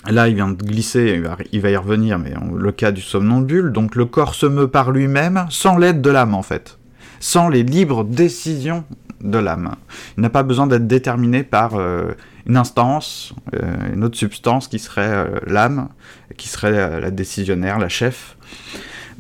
Là, 0.08 0.28
il 0.28 0.36
vient 0.36 0.50
de 0.50 0.64
glisser, 0.64 1.22
il 1.52 1.62
va, 1.62 1.70
y 1.70 1.76
revenir, 1.76 2.20
mais 2.20 2.34
le 2.56 2.72
cas 2.72 2.92
du 2.92 3.02
somnambule, 3.02 3.72
donc 3.72 3.96
le 3.96 4.06
corps 4.06 4.36
se 4.36 4.46
meut 4.46 4.68
par 4.68 4.92
lui-même 4.92 5.48
sans 5.50 5.78
l'aide 5.78 6.02
de 6.02 6.10
l'âme 6.12 6.36
en 6.36 6.44
fait, 6.44 6.78
sans 7.26 7.50
les 7.50 7.64
libres 7.64 8.04
décisions 8.04 8.84
de 9.20 9.40
l'âme. 9.40 9.78
Il 10.16 10.22
n'a 10.22 10.30
pas 10.30 10.44
besoin 10.44 10.68
d'être 10.68 10.86
déterminé 10.86 11.42
par 11.42 11.72
euh, 11.74 12.12
une 12.46 12.56
instance, 12.56 13.34
euh, 13.56 13.94
une 13.96 14.04
autre 14.04 14.16
substance 14.16 14.68
qui 14.68 14.78
serait 14.78 15.10
euh, 15.10 15.40
l'âme, 15.48 15.90
qui 16.38 16.48
serait 16.48 17.02
la 17.02 17.10
décisionnaire, 17.10 17.80
la 17.80 17.90
chef. 17.90 18.38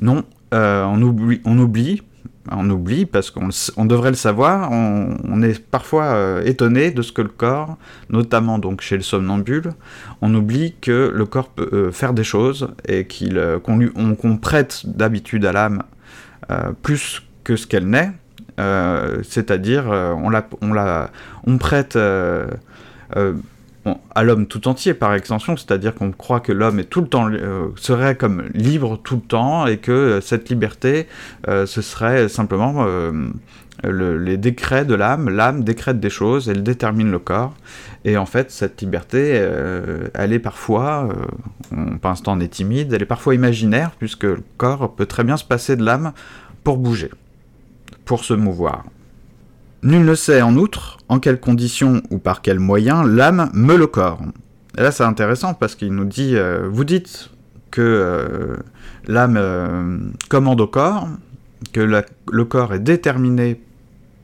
Non, 0.02 0.24
on 0.52 1.02
oublie, 1.02 1.42
on 1.46 1.58
oublie 1.58 2.04
On 2.52 2.70
oublie 2.70 3.08
parce 3.08 3.32
qu'on 3.32 3.86
devrait 3.86 4.12
le 4.12 4.16
savoir. 4.16 4.72
On, 4.72 5.42
est 5.42 5.60
parfois 5.60 6.42
étonné 6.46 6.92
de 6.92 7.02
ce 7.02 7.12
que 7.12 7.24
le 7.24 7.30
corps, 7.30 7.76
notamment 8.12 8.60
donc 8.60 8.82
chez 8.82 8.98
le 8.98 9.04
somnambule, 9.04 9.72
on 10.22 10.34
oublie 10.36 10.76
que 10.80 11.12
le 11.14 11.26
corps 11.26 11.50
peut 11.50 11.90
faire 11.92 12.14
des 12.14 12.24
choses 12.24 12.70
et 12.88 13.08
qu'on 13.64 14.38
prête 14.38 14.84
d'habitude 14.86 15.44
à 15.46 15.52
l'âme 15.52 15.82
plus 16.84 17.25
que 17.46 17.56
ce 17.56 17.66
qu'elle 17.66 17.88
n'est. 17.88 18.12
C'est-à-dire, 18.58 19.86
on, 19.88 20.30
la, 20.30 20.46
on, 20.62 20.74
la, 20.74 21.12
on 21.48 21.58
prête 21.58 21.98
à 24.14 24.24
l'homme 24.24 24.48
tout 24.48 24.68
entier 24.68 24.94
par 24.94 25.14
extension, 25.14 25.56
c'est-à-dire 25.58 25.94
qu'on 25.94 26.12
croit 26.12 26.40
que 26.40 26.52
l'homme 26.52 26.80
est 26.80 26.86
tout 26.86 27.02
le 27.02 27.08
temps 27.08 27.30
euh, 27.32 27.68
serait 27.75 28.16
comme 28.16 28.44
libre 28.54 29.00
tout 29.04 29.16
le 29.16 29.22
temps 29.22 29.68
et 29.68 29.78
que 29.78 29.92
euh, 29.92 30.22
cette 30.22 30.50
liberté 30.50 31.08
euh, 31.48 31.66
ce 31.66 31.82
serait 31.82 32.28
simplement 32.30 32.86
les 33.84 34.38
décrets 34.38 34.86
de 34.86 34.96
l'âme, 34.96 35.30
l'âme 35.30 35.64
décrète 35.64 36.00
des 36.00 36.10
choses, 36.10 36.50
elle 36.50 36.64
détermine 36.64 37.12
le 37.12 37.20
corps 37.20 37.54
et 38.04 38.18
en 38.18 38.25
fait 38.25 38.50
cette 38.50 38.82
liberté 38.82 39.48
elle 40.14 40.34
est 40.34 40.40
parfois 40.40 41.10
pour 41.70 42.10
l'instant 42.10 42.38
on 42.38 42.40
est 42.40 42.48
timide, 42.48 42.94
elle 42.94 43.04
est 43.04 43.08
parfois 43.08 43.36
imaginaire 43.36 43.92
puisque 44.00 44.24
le 44.24 44.44
corps 44.58 44.96
peut 44.96 45.06
très 45.06 45.24
bien 45.24 45.38
se 45.38 45.44
passer 45.44 45.75
de 45.75 45.84
l'âme 45.84 46.14
pour 46.64 46.78
bouger, 46.78 47.12
pour 48.06 48.24
se 48.24 48.34
mouvoir. 48.34 48.84
Nul 49.84 50.04
ne 50.04 50.16
sait 50.16 50.42
en 50.42 50.56
outre 50.56 50.98
en 51.10 51.20
quelles 51.20 51.40
conditions 51.40 52.02
ou 52.10 52.18
par 52.18 52.42
quels 52.42 52.60
moyens 52.60 53.08
l'âme 53.08 53.52
meut 53.54 53.78
le 53.78 53.88
corps. 53.88 54.20
Et 54.78 54.82
là 54.82 54.92
c'est 54.92 55.04
intéressant 55.04 55.54
parce 55.54 55.76
qu'il 55.76 55.94
nous 55.94 56.06
dit, 56.06 56.36
euh, 56.36 56.68
vous 56.72 56.84
dites 56.84 57.30
que 57.70 57.82
euh, 57.82 58.58
l'âme 59.08 59.38
euh, 59.38 60.00
commande 60.30 60.62
au 60.62 60.68
corps, 60.68 61.08
que 61.72 61.82
le 61.82 62.46
corps 62.46 62.74
est 62.74 62.80
déterminé 62.80 63.62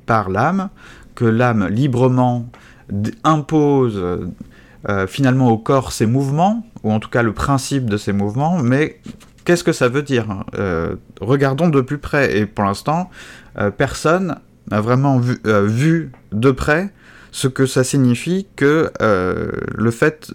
par 0.06 0.30
l'âme, 0.30 0.70
que 1.14 1.26
l'âme 1.26 1.68
librement 1.68 2.50
impose 3.24 4.04
finalement 5.08 5.50
au 5.50 5.58
corps 5.58 5.92
ses 5.92 6.06
mouvements, 6.06 6.66
ou 6.84 6.92
en 6.92 7.00
tout 7.00 7.10
cas 7.10 7.24
le 7.24 7.34
principe 7.34 7.90
de 7.90 7.98
ses 7.98 8.14
mouvements, 8.14 8.62
mais 8.62 9.00
qu'est-ce 9.46 9.64
que 9.64 9.74
ça 9.74 9.90
veut 9.90 10.04
dire 10.04 10.26
Regardons 11.20 11.70
de 11.70 11.82
plus 11.82 11.98
près, 11.98 12.38
et 12.38 12.46
pour 12.46 12.66
l'instant, 12.66 13.10
personne 13.78 14.38
a 14.70 14.82
vraiment 14.82 15.20
vu, 15.20 15.40
euh, 15.48 15.66
vu, 15.66 16.12
de 16.32 16.52
près 16.52 16.90
ce 17.32 17.48
que 17.48 17.66
ça 17.66 17.84
signifie 17.84 18.48
que 18.56 18.92
euh, 19.02 19.52
le 19.76 19.92
fait 19.92 20.34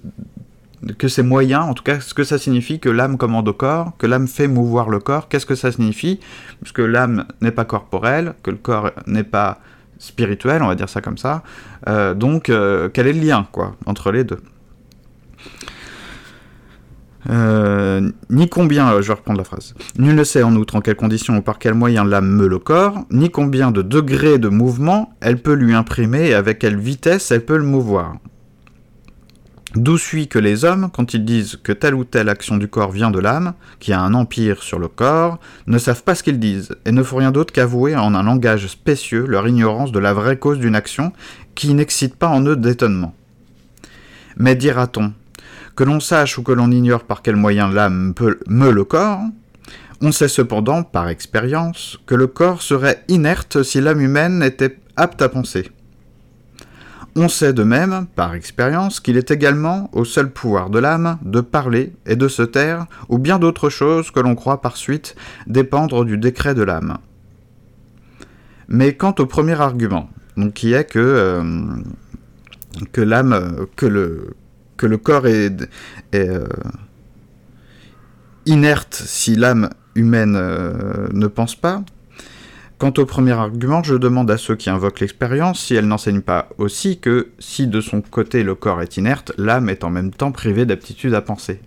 que 0.98 1.08
ces 1.08 1.22
moyens, 1.22 1.64
en 1.64 1.74
tout 1.74 1.82
cas 1.82 2.00
ce 2.00 2.14
que 2.14 2.24
ça 2.24 2.38
signifie 2.38 2.78
que 2.78 2.88
l'âme 2.88 3.16
commande 3.18 3.48
au 3.48 3.52
corps, 3.52 3.92
que 3.98 4.06
l'âme 4.06 4.28
fait 4.28 4.46
mouvoir 4.46 4.88
le 4.88 4.98
corps, 4.98 5.28
qu'est-ce 5.28 5.46
que 5.46 5.54
ça 5.54 5.72
signifie? 5.72 6.20
Puisque 6.60 6.78
l'âme 6.78 7.26
n'est 7.40 7.50
pas 7.50 7.64
corporelle, 7.64 8.34
que 8.42 8.50
le 8.50 8.56
corps 8.56 8.90
n'est 9.06 9.24
pas 9.24 9.58
spirituel, 9.98 10.62
on 10.62 10.68
va 10.68 10.74
dire 10.74 10.88
ça 10.88 11.00
comme 11.00 11.18
ça. 11.18 11.42
Euh, 11.88 12.14
donc 12.14 12.44
quel 12.44 13.06
est 13.06 13.12
le 13.12 13.20
lien 13.20 13.48
quoi, 13.50 13.74
entre 13.86 14.12
les 14.12 14.24
deux? 14.24 14.40
Euh, 17.28 18.10
ni 18.30 18.48
combien, 18.48 18.90
euh, 18.92 19.02
je 19.02 19.08
vais 19.08 19.14
reprendre 19.14 19.38
la 19.38 19.44
phrase, 19.44 19.74
nul 19.98 20.14
ne 20.14 20.24
sait 20.24 20.42
en 20.42 20.54
outre 20.54 20.76
en 20.76 20.80
quelles 20.80 20.96
conditions 20.96 21.36
ou 21.38 21.42
par 21.42 21.58
quels 21.58 21.74
moyens 21.74 22.08
l'âme 22.08 22.28
meut 22.28 22.48
le 22.48 22.58
corps, 22.58 23.04
ni 23.10 23.30
combien 23.30 23.70
de 23.70 23.82
degrés 23.82 24.38
de 24.38 24.48
mouvement 24.48 25.12
elle 25.20 25.38
peut 25.38 25.54
lui 25.54 25.74
imprimer 25.74 26.28
et 26.28 26.34
avec 26.34 26.58
quelle 26.58 26.78
vitesse 26.78 27.30
elle 27.30 27.44
peut 27.44 27.56
le 27.56 27.64
mouvoir. 27.64 28.16
D'où 29.74 29.98
suit 29.98 30.26
que 30.26 30.38
les 30.38 30.64
hommes, 30.64 30.88
quand 30.90 31.12
ils 31.12 31.24
disent 31.24 31.58
que 31.62 31.72
telle 31.72 31.94
ou 31.94 32.04
telle 32.04 32.30
action 32.30 32.56
du 32.56 32.66
corps 32.66 32.92
vient 32.92 33.10
de 33.10 33.18
l'âme, 33.18 33.52
qui 33.78 33.92
a 33.92 34.00
un 34.00 34.14
empire 34.14 34.62
sur 34.62 34.78
le 34.78 34.88
corps, 34.88 35.38
ne 35.66 35.76
savent 35.76 36.02
pas 36.02 36.14
ce 36.14 36.22
qu'ils 36.22 36.38
disent, 36.38 36.74
et 36.86 36.92
ne 36.92 37.02
font 37.02 37.18
rien 37.18 37.30
d'autre 37.30 37.52
qu'avouer 37.52 37.94
en 37.94 38.14
un 38.14 38.22
langage 38.22 38.68
spécieux 38.68 39.26
leur 39.26 39.46
ignorance 39.46 39.92
de 39.92 39.98
la 39.98 40.14
vraie 40.14 40.38
cause 40.38 40.58
d'une 40.58 40.76
action 40.76 41.12
qui 41.54 41.74
n'excite 41.74 42.16
pas 42.16 42.28
en 42.28 42.40
eux 42.46 42.56
d'étonnement. 42.56 43.14
Mais 44.38 44.54
dira-t-on, 44.54 45.12
que 45.76 45.84
l'on 45.84 46.00
sache 46.00 46.38
ou 46.38 46.42
que 46.42 46.52
l'on 46.52 46.70
ignore 46.70 47.04
par 47.04 47.22
quel 47.22 47.36
moyen 47.36 47.70
l'âme 47.70 48.14
meut 48.48 48.72
le 48.72 48.84
corps, 48.84 49.20
on 50.00 50.12
sait 50.12 50.28
cependant, 50.28 50.82
par 50.82 51.08
expérience, 51.08 51.98
que 52.06 52.14
le 52.14 52.26
corps 52.26 52.62
serait 52.62 53.04
inerte 53.08 53.62
si 53.62 53.80
l'âme 53.80 54.00
humaine 54.00 54.42
était 54.42 54.78
apte 54.96 55.22
à 55.22 55.28
penser. 55.28 55.70
On 57.14 57.28
sait 57.28 57.54
de 57.54 57.62
même, 57.62 58.06
par 58.14 58.34
expérience, 58.34 59.00
qu'il 59.00 59.16
est 59.16 59.30
également 59.30 59.88
au 59.92 60.04
seul 60.04 60.30
pouvoir 60.30 60.68
de 60.68 60.78
l'âme 60.78 61.18
de 61.22 61.40
parler 61.40 61.94
et 62.04 62.16
de 62.16 62.28
se 62.28 62.42
taire, 62.42 62.86
ou 63.08 63.18
bien 63.18 63.38
d'autres 63.38 63.70
choses 63.70 64.10
que 64.10 64.20
l'on 64.20 64.34
croit 64.34 64.60
par 64.60 64.76
suite 64.76 65.16
dépendre 65.46 66.04
du 66.04 66.18
décret 66.18 66.54
de 66.54 66.62
l'âme. 66.62 66.98
Mais 68.68 68.94
quant 68.94 69.14
au 69.18 69.24
premier 69.24 69.58
argument, 69.58 70.10
qui 70.54 70.74
est 70.74 70.84
que, 70.84 70.98
euh, 70.98 71.42
que 72.92 73.00
l'âme, 73.00 73.66
que 73.76 73.86
le, 73.86 74.36
que 74.76 74.86
le 74.86 74.98
corps 74.98 75.26
est, 75.26 75.68
euh, 76.14 76.46
inerte 78.46 78.94
si 78.94 79.34
l'âme 79.34 79.70
humaine 79.94 80.36
euh, 80.36 81.08
ne 81.12 81.26
pense 81.26 81.54
pas. 81.54 81.82
Quant 82.78 82.92
au 82.98 83.06
premier 83.06 83.32
argument, 83.32 83.82
je 83.82 83.94
demande 83.94 84.30
à 84.30 84.36
ceux 84.36 84.54
qui 84.54 84.68
invoquent 84.68 85.00
l'expérience 85.00 85.64
si 85.64 85.74
elle 85.74 85.88
n'enseigne 85.88 86.20
pas 86.20 86.50
aussi 86.58 86.98
que 86.98 87.28
si 87.38 87.66
de 87.66 87.80
son 87.80 88.02
côté 88.02 88.42
le 88.42 88.54
corps 88.54 88.82
est 88.82 88.98
inerte, 88.98 89.32
l'âme 89.38 89.70
est 89.70 89.82
en 89.82 89.88
même 89.90 90.10
temps 90.10 90.30
privée 90.30 90.66
d'aptitude 90.66 91.14
à 91.14 91.22
penser. 91.22 91.60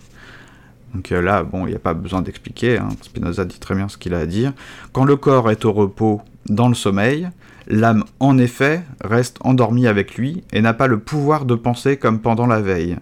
Donc 0.94 1.12
euh, 1.12 1.22
là, 1.22 1.44
bon, 1.44 1.66
il 1.66 1.72
n'y 1.72 1.76
a 1.76 1.80
pas 1.80 1.94
besoin 1.96 2.22
d'expliquer, 2.22 2.78
hein. 2.78 2.90
Spinoza 3.02 3.46
dit 3.46 3.60
très 3.60 3.76
bien 3.76 3.90
ce 3.90 3.98
qu'il 3.98 4.14
a 4.14 4.20
à 4.20 4.26
dire. 4.26 4.54
Quand 4.92 5.04
le 5.04 5.16
corps 5.16 5.50
est 5.50 5.66
au 5.66 5.74
repos 5.74 6.22
dans 6.48 6.68
le 6.68 6.76
sommeil, 6.76 7.30
L'âme, 7.70 8.04
en 8.20 8.40
effet, 8.40 8.82
reste 9.04 9.38
endormie 9.42 9.86
avec 9.86 10.16
lui 10.16 10.44
et 10.52 10.62
n'a 10.62 10.74
pas 10.74 10.88
le 10.88 11.00
pouvoir 11.00 11.46
de 11.46 11.54
penser 11.54 11.98
comme 11.98 12.20
pendant 12.20 12.48
la 12.48 12.62
veille. 12.62 12.98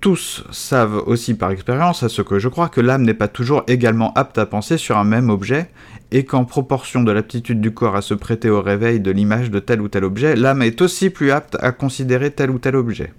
Tous 0.00 0.44
savent 0.50 1.02
aussi 1.06 1.34
par 1.34 1.50
expérience, 1.50 2.02
à 2.02 2.08
ce 2.08 2.22
que 2.22 2.38
je 2.38 2.48
crois, 2.48 2.68
que 2.68 2.80
l'âme 2.80 3.02
n'est 3.02 3.14
pas 3.14 3.28
toujours 3.28 3.62
également 3.68 4.12
apte 4.14 4.38
à 4.38 4.46
penser 4.46 4.76
sur 4.76 4.96
un 4.96 5.04
même 5.04 5.28
objet, 5.28 5.70
et 6.10 6.24
qu'en 6.24 6.44
proportion 6.44 7.02
de 7.02 7.12
l'aptitude 7.12 7.60
du 7.60 7.72
corps 7.72 7.94
à 7.94 8.02
se 8.02 8.14
prêter 8.14 8.50
au 8.50 8.62
réveil 8.62 8.98
de 8.98 9.10
l'image 9.10 9.50
de 9.50 9.60
tel 9.60 9.80
ou 9.82 9.88
tel 9.88 10.04
objet, 10.04 10.34
l'âme 10.34 10.62
est 10.62 10.80
aussi 10.80 11.10
plus 11.10 11.30
apte 11.30 11.56
à 11.60 11.70
considérer 11.72 12.30
tel 12.30 12.50
ou 12.50 12.58
tel 12.58 12.76
objet. 12.76 13.12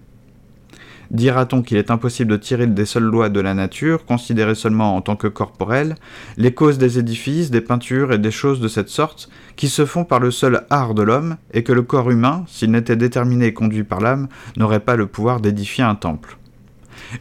Dira-t-on 1.11 1.61
qu'il 1.61 1.75
est 1.75 1.91
impossible 1.91 2.31
de 2.31 2.37
tirer 2.37 2.67
des 2.67 2.85
seules 2.85 3.03
lois 3.03 3.27
de 3.27 3.41
la 3.41 3.53
nature, 3.53 4.05
considérées 4.05 4.55
seulement 4.55 4.95
en 4.95 5.01
tant 5.01 5.17
que 5.17 5.27
corporelles, 5.27 5.95
les 6.37 6.53
causes 6.53 6.77
des 6.77 6.99
édifices, 6.99 7.51
des 7.51 7.59
peintures 7.59 8.13
et 8.13 8.17
des 8.17 8.31
choses 8.31 8.61
de 8.61 8.69
cette 8.69 8.87
sorte, 8.87 9.29
qui 9.57 9.67
se 9.67 9.85
font 9.85 10.05
par 10.05 10.21
le 10.21 10.31
seul 10.31 10.65
art 10.69 10.93
de 10.93 11.03
l'homme, 11.03 11.35
et 11.53 11.63
que 11.63 11.73
le 11.73 11.81
corps 11.81 12.09
humain, 12.09 12.45
s'il 12.47 12.71
n'était 12.71 12.95
déterminé 12.95 13.47
et 13.47 13.53
conduit 13.53 13.83
par 13.83 13.99
l'âme, 13.99 14.29
n'aurait 14.55 14.79
pas 14.79 14.95
le 14.95 15.05
pouvoir 15.05 15.41
d'édifier 15.41 15.83
un 15.83 15.95
temple? 15.95 16.37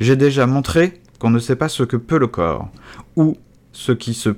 J'ai 0.01 0.15
déjà 0.15 0.47
montré 0.47 1.01
qu'on 1.19 1.31
ne 1.31 1.41
sait 1.41 1.57
pas 1.57 1.69
ce 1.69 1.83
que 1.83 1.97
peut 1.97 2.19
le 2.19 2.29
corps, 2.29 2.71
ou 3.17 3.37
ce 3.73 3.91
qui 3.91 4.15
se 4.15 4.31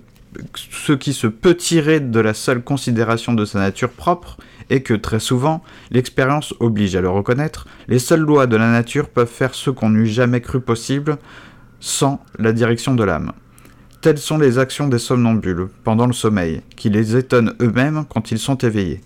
ce 0.55 0.95
qui 0.95 1.13
se 1.13 1.27
peut 1.27 1.55
tirer 1.55 2.01
de 2.01 2.19
la 2.19 2.33
seule 2.33 2.63
considération 2.63 3.35
de 3.35 3.45
sa 3.45 3.59
nature 3.59 3.91
propre, 3.91 4.39
et 4.73 4.83
que 4.83 4.95
très 4.95 5.21
souvent, 5.21 5.63
l'expérience 5.91 6.55
oblige 6.59 6.97
à 6.97 7.03
le 7.03 7.11
reconnaître, 7.11 7.67
les 7.89 7.99
seules 7.99 8.21
lois 8.21 8.47
de 8.47 8.57
la 8.57 8.73
nature 8.73 9.11
peuvent 9.11 9.29
faire 9.29 9.55
ce 9.55 9.69
qu'on 9.69 9.91
n'eût 9.91 10.07
jamais 10.07 10.41
cru 10.41 10.63
possible 10.63 11.19
sans 11.79 12.25
la 12.39 12.55
direction 12.55 12.95
de 12.95 13.05
l'âme. 13.05 13.33
Telles 14.01 14.19
sont 14.19 14.39
les 14.39 14.59
actions 14.59 14.89
des 14.89 14.99
somnambules 14.99 15.69
pendant 15.85 16.07
le 16.07 16.15
sommeil, 16.15 16.63
qui 16.75 16.89
les 16.89 17.17
étonnent 17.17 17.55
eux-mêmes 17.61 18.07
quand 18.09 18.31
ils 18.33 18.39
sont 18.39 18.57
éveillés. 18.57 19.03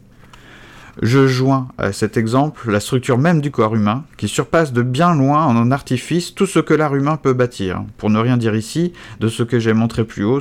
Je 1.02 1.26
joins 1.26 1.68
à 1.76 1.92
cet 1.92 2.16
exemple 2.16 2.70
la 2.70 2.80
structure 2.80 3.18
même 3.18 3.42
du 3.42 3.50
corps 3.50 3.74
humain, 3.74 4.04
qui 4.16 4.28
surpasse 4.28 4.72
de 4.72 4.80
bien 4.80 5.14
loin 5.14 5.44
en 5.44 5.70
artifice 5.70 6.34
tout 6.34 6.46
ce 6.46 6.58
que 6.58 6.72
l'art 6.72 6.94
humain 6.94 7.18
peut 7.18 7.34
bâtir, 7.34 7.84
pour 7.98 8.08
ne 8.08 8.18
rien 8.18 8.38
dire 8.38 8.54
ici 8.54 8.94
de 9.20 9.28
ce 9.28 9.42
que 9.42 9.58
j'ai 9.58 9.74
montré 9.74 10.04
plus 10.04 10.24
haut, 10.24 10.40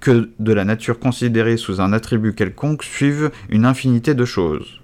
que 0.00 0.30
de 0.40 0.52
la 0.52 0.64
nature 0.64 0.98
considérée 0.98 1.56
sous 1.56 1.80
un 1.80 1.92
attribut 1.92 2.34
quelconque 2.34 2.82
suivent 2.82 3.30
une 3.48 3.64
infinité 3.64 4.14
de 4.14 4.24
choses. 4.24 4.80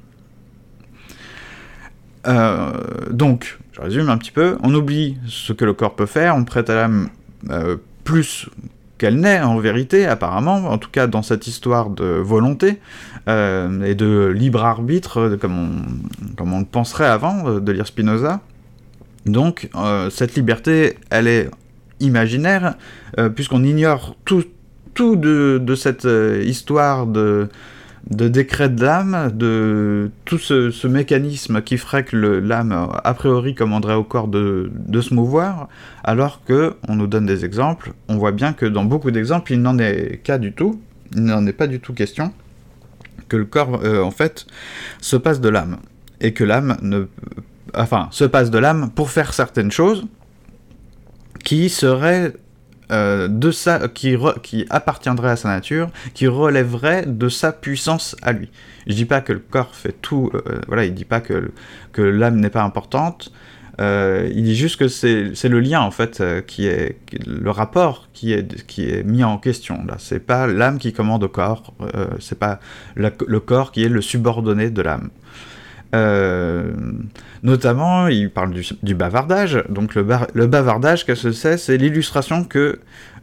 Euh, 2.28 2.72
donc, 3.10 3.58
je 3.72 3.80
résume 3.80 4.10
un 4.10 4.18
petit 4.18 4.30
peu, 4.30 4.56
on 4.62 4.72
oublie 4.72 5.18
ce 5.26 5.52
que 5.52 5.64
le 5.64 5.72
corps 5.72 5.96
peut 5.96 6.06
faire, 6.06 6.37
on 6.37 6.44
prête 6.44 6.70
à 6.70 6.76
l'âme 6.76 7.08
euh, 7.50 7.76
plus 8.04 8.48
qu'elle 8.98 9.16
n'est 9.16 9.40
en 9.40 9.58
vérité, 9.58 10.06
apparemment, 10.06 10.56
en 10.56 10.78
tout 10.78 10.90
cas 10.90 11.06
dans 11.06 11.22
cette 11.22 11.46
histoire 11.46 11.90
de 11.90 12.04
volonté 12.04 12.80
euh, 13.28 13.82
et 13.84 13.94
de 13.94 14.26
libre 14.26 14.64
arbitre, 14.64 15.38
comme 15.40 15.84
on, 16.38 16.58
le 16.58 16.64
penserait 16.64 17.06
avant 17.06 17.48
euh, 17.48 17.60
de 17.60 17.72
lire 17.72 17.86
Spinoza. 17.86 18.40
Donc 19.26 19.70
euh, 19.76 20.10
cette 20.10 20.34
liberté, 20.34 20.96
elle 21.10 21.28
est 21.28 21.50
imaginaire, 22.00 22.74
puisqu'on 23.34 23.64
ignore 23.64 24.14
tout, 24.24 24.44
tout 24.94 25.16
de, 25.16 25.60
de 25.60 25.74
cette 25.74 26.06
histoire 26.44 27.06
de 27.08 27.48
de 28.10 28.28
décret 28.28 28.70
de 28.70 28.82
l'âme, 28.82 29.30
de 29.34 30.10
tout 30.24 30.38
ce, 30.38 30.86
mécanisme 30.86 31.60
qui 31.60 31.76
ferait 31.76 32.04
que 32.04 32.16
l'âme, 32.16 32.88
a 33.04 33.14
priori, 33.14 33.54
commanderait 33.54 33.94
au 33.94 34.04
corps 34.04 34.28
de, 34.28 34.70
se 35.00 35.12
mouvoir, 35.12 35.68
alors 36.04 36.42
que, 36.44 36.74
on 36.88 36.96
nous 36.96 37.06
donne 37.06 37.26
des 37.26 37.44
exemples, 37.44 37.92
on 38.08 38.16
voit 38.16 38.32
bien 38.32 38.52
que 38.52 38.64
dans 38.64 38.84
beaucoup 38.84 39.10
d'exemples, 39.10 39.52
il 39.52 39.60
n'en 39.60 39.78
est 39.78 40.20
qu'à 40.22 40.38
du 40.38 40.52
tout, 40.52 40.80
il 41.14 41.24
n'en 41.24 41.46
est 41.46 41.52
pas 41.52 41.66
du 41.66 41.80
tout 41.80 41.92
question, 41.92 42.32
que 43.28 43.36
le 43.36 43.44
corps, 43.44 43.80
euh, 43.84 44.02
en 44.02 44.10
fait, 44.10 44.46
se 45.00 45.16
passe 45.16 45.40
de 45.40 45.48
l'âme, 45.48 45.76
et 46.20 46.32
que 46.32 46.44
l'âme 46.44 46.78
ne... 46.82 47.06
Enfin, 47.74 48.08
se 48.10 48.24
passe 48.24 48.50
de 48.50 48.58
l'âme 48.58 48.90
pour 48.94 49.10
faire 49.10 49.34
certaines 49.34 49.70
choses 49.70 50.06
qui 51.44 51.68
seraient 51.68 52.32
euh, 52.90 53.28
de 53.28 53.50
sa, 53.50 53.88
qui, 53.88 54.16
qui 54.42 54.64
appartiendrait 54.71 55.30
à 55.30 55.37
sa 55.37 55.49
nature, 55.49 55.90
qui 56.14 56.26
relèverait 56.26 57.04
de 57.07 57.28
sa 57.28 57.52
puissance 57.52 58.16
à 58.23 58.33
lui. 58.33 58.50
Je 58.87 58.95
dis 58.95 59.04
pas 59.04 59.21
que 59.21 59.35
le 59.35 59.40
corps 59.40 59.75
fait 59.75 59.95
tout, 60.00 60.30
euh, 60.33 60.61
voilà, 60.68 60.87
il 60.87 60.95
dit 60.95 61.04
pas 61.04 61.21
que, 61.21 61.50
que 61.92 62.00
l'âme 62.00 62.40
n'est 62.40 62.49
pas 62.49 62.62
importante, 62.62 63.30
euh, 63.80 64.30
il 64.35 64.45
dit 64.45 64.57
juste 64.57 64.76
que 64.76 64.88
c'est 64.88 65.49
le 65.49 65.61
lien 65.61 65.80
en 65.80 65.90
fait 65.90 66.23
qui 66.47 66.66
est 66.66 66.97
le 67.26 67.50
rapport 67.50 68.09
qui 68.12 68.33
est 68.33 68.66
qui 68.66 68.90
est 68.90 69.04
mis 69.04 69.23
en 69.23 69.38
question 69.38 69.85
là. 69.87 69.97
C'est 69.99 70.18
pas 70.18 70.47
l'âme 70.47 70.78
qui 70.78 70.92
commande 70.92 71.23
au 71.23 71.28
corps, 71.28 71.75
c'est 72.18 72.38
pas 72.38 72.59
le 72.97 73.38
corps 73.38 73.71
qui 73.71 73.85
est 73.85 73.88
le 73.88 74.00
subordonné 74.00 74.71
de 74.71 74.83
l'âme. 74.83 75.11
Euh, 75.95 76.71
notamment, 77.42 78.09
il 78.09 78.30
parle 78.30 78.52
du, 78.83 78.95
bavardage. 78.95 79.62
Donc 79.68 79.95
le, 79.95 80.02
bavardage, 80.47 81.07
qu'est-ce 81.07 81.28
que 81.28 81.33
c'est? 81.33 81.57
C'est 81.57 81.76
l'illustration 81.76 82.45
que 82.45 82.80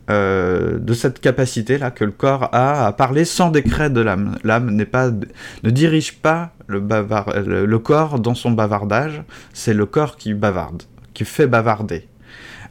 euh, 0.10 0.78
de 0.78 0.94
cette 0.94 1.20
capacité-là 1.20 1.90
que 1.92 2.04
le 2.04 2.12
corps 2.12 2.50
a 2.54 2.86
à 2.86 2.92
parler 2.92 3.26
sans 3.26 3.50
décret 3.50 3.90
de 3.90 4.02
l'âme. 4.02 4.38
L'âme 4.44 4.72
n'est 4.72 4.86
pas, 4.86 5.10
ne 5.10 5.70
dirige 5.70 6.20
pas 6.20 6.54
le, 6.68 7.78
corps 7.78 8.20
dans 8.20 8.36
son 8.36 8.52
bavardage, 8.52 9.24
c'est 9.54 9.74
le 9.74 9.86
corps 9.86 10.18
qui 10.18 10.34
bavarde, 10.34 10.84
qui 11.14 11.26
fait 11.26 11.48
bavarder. 11.48 12.08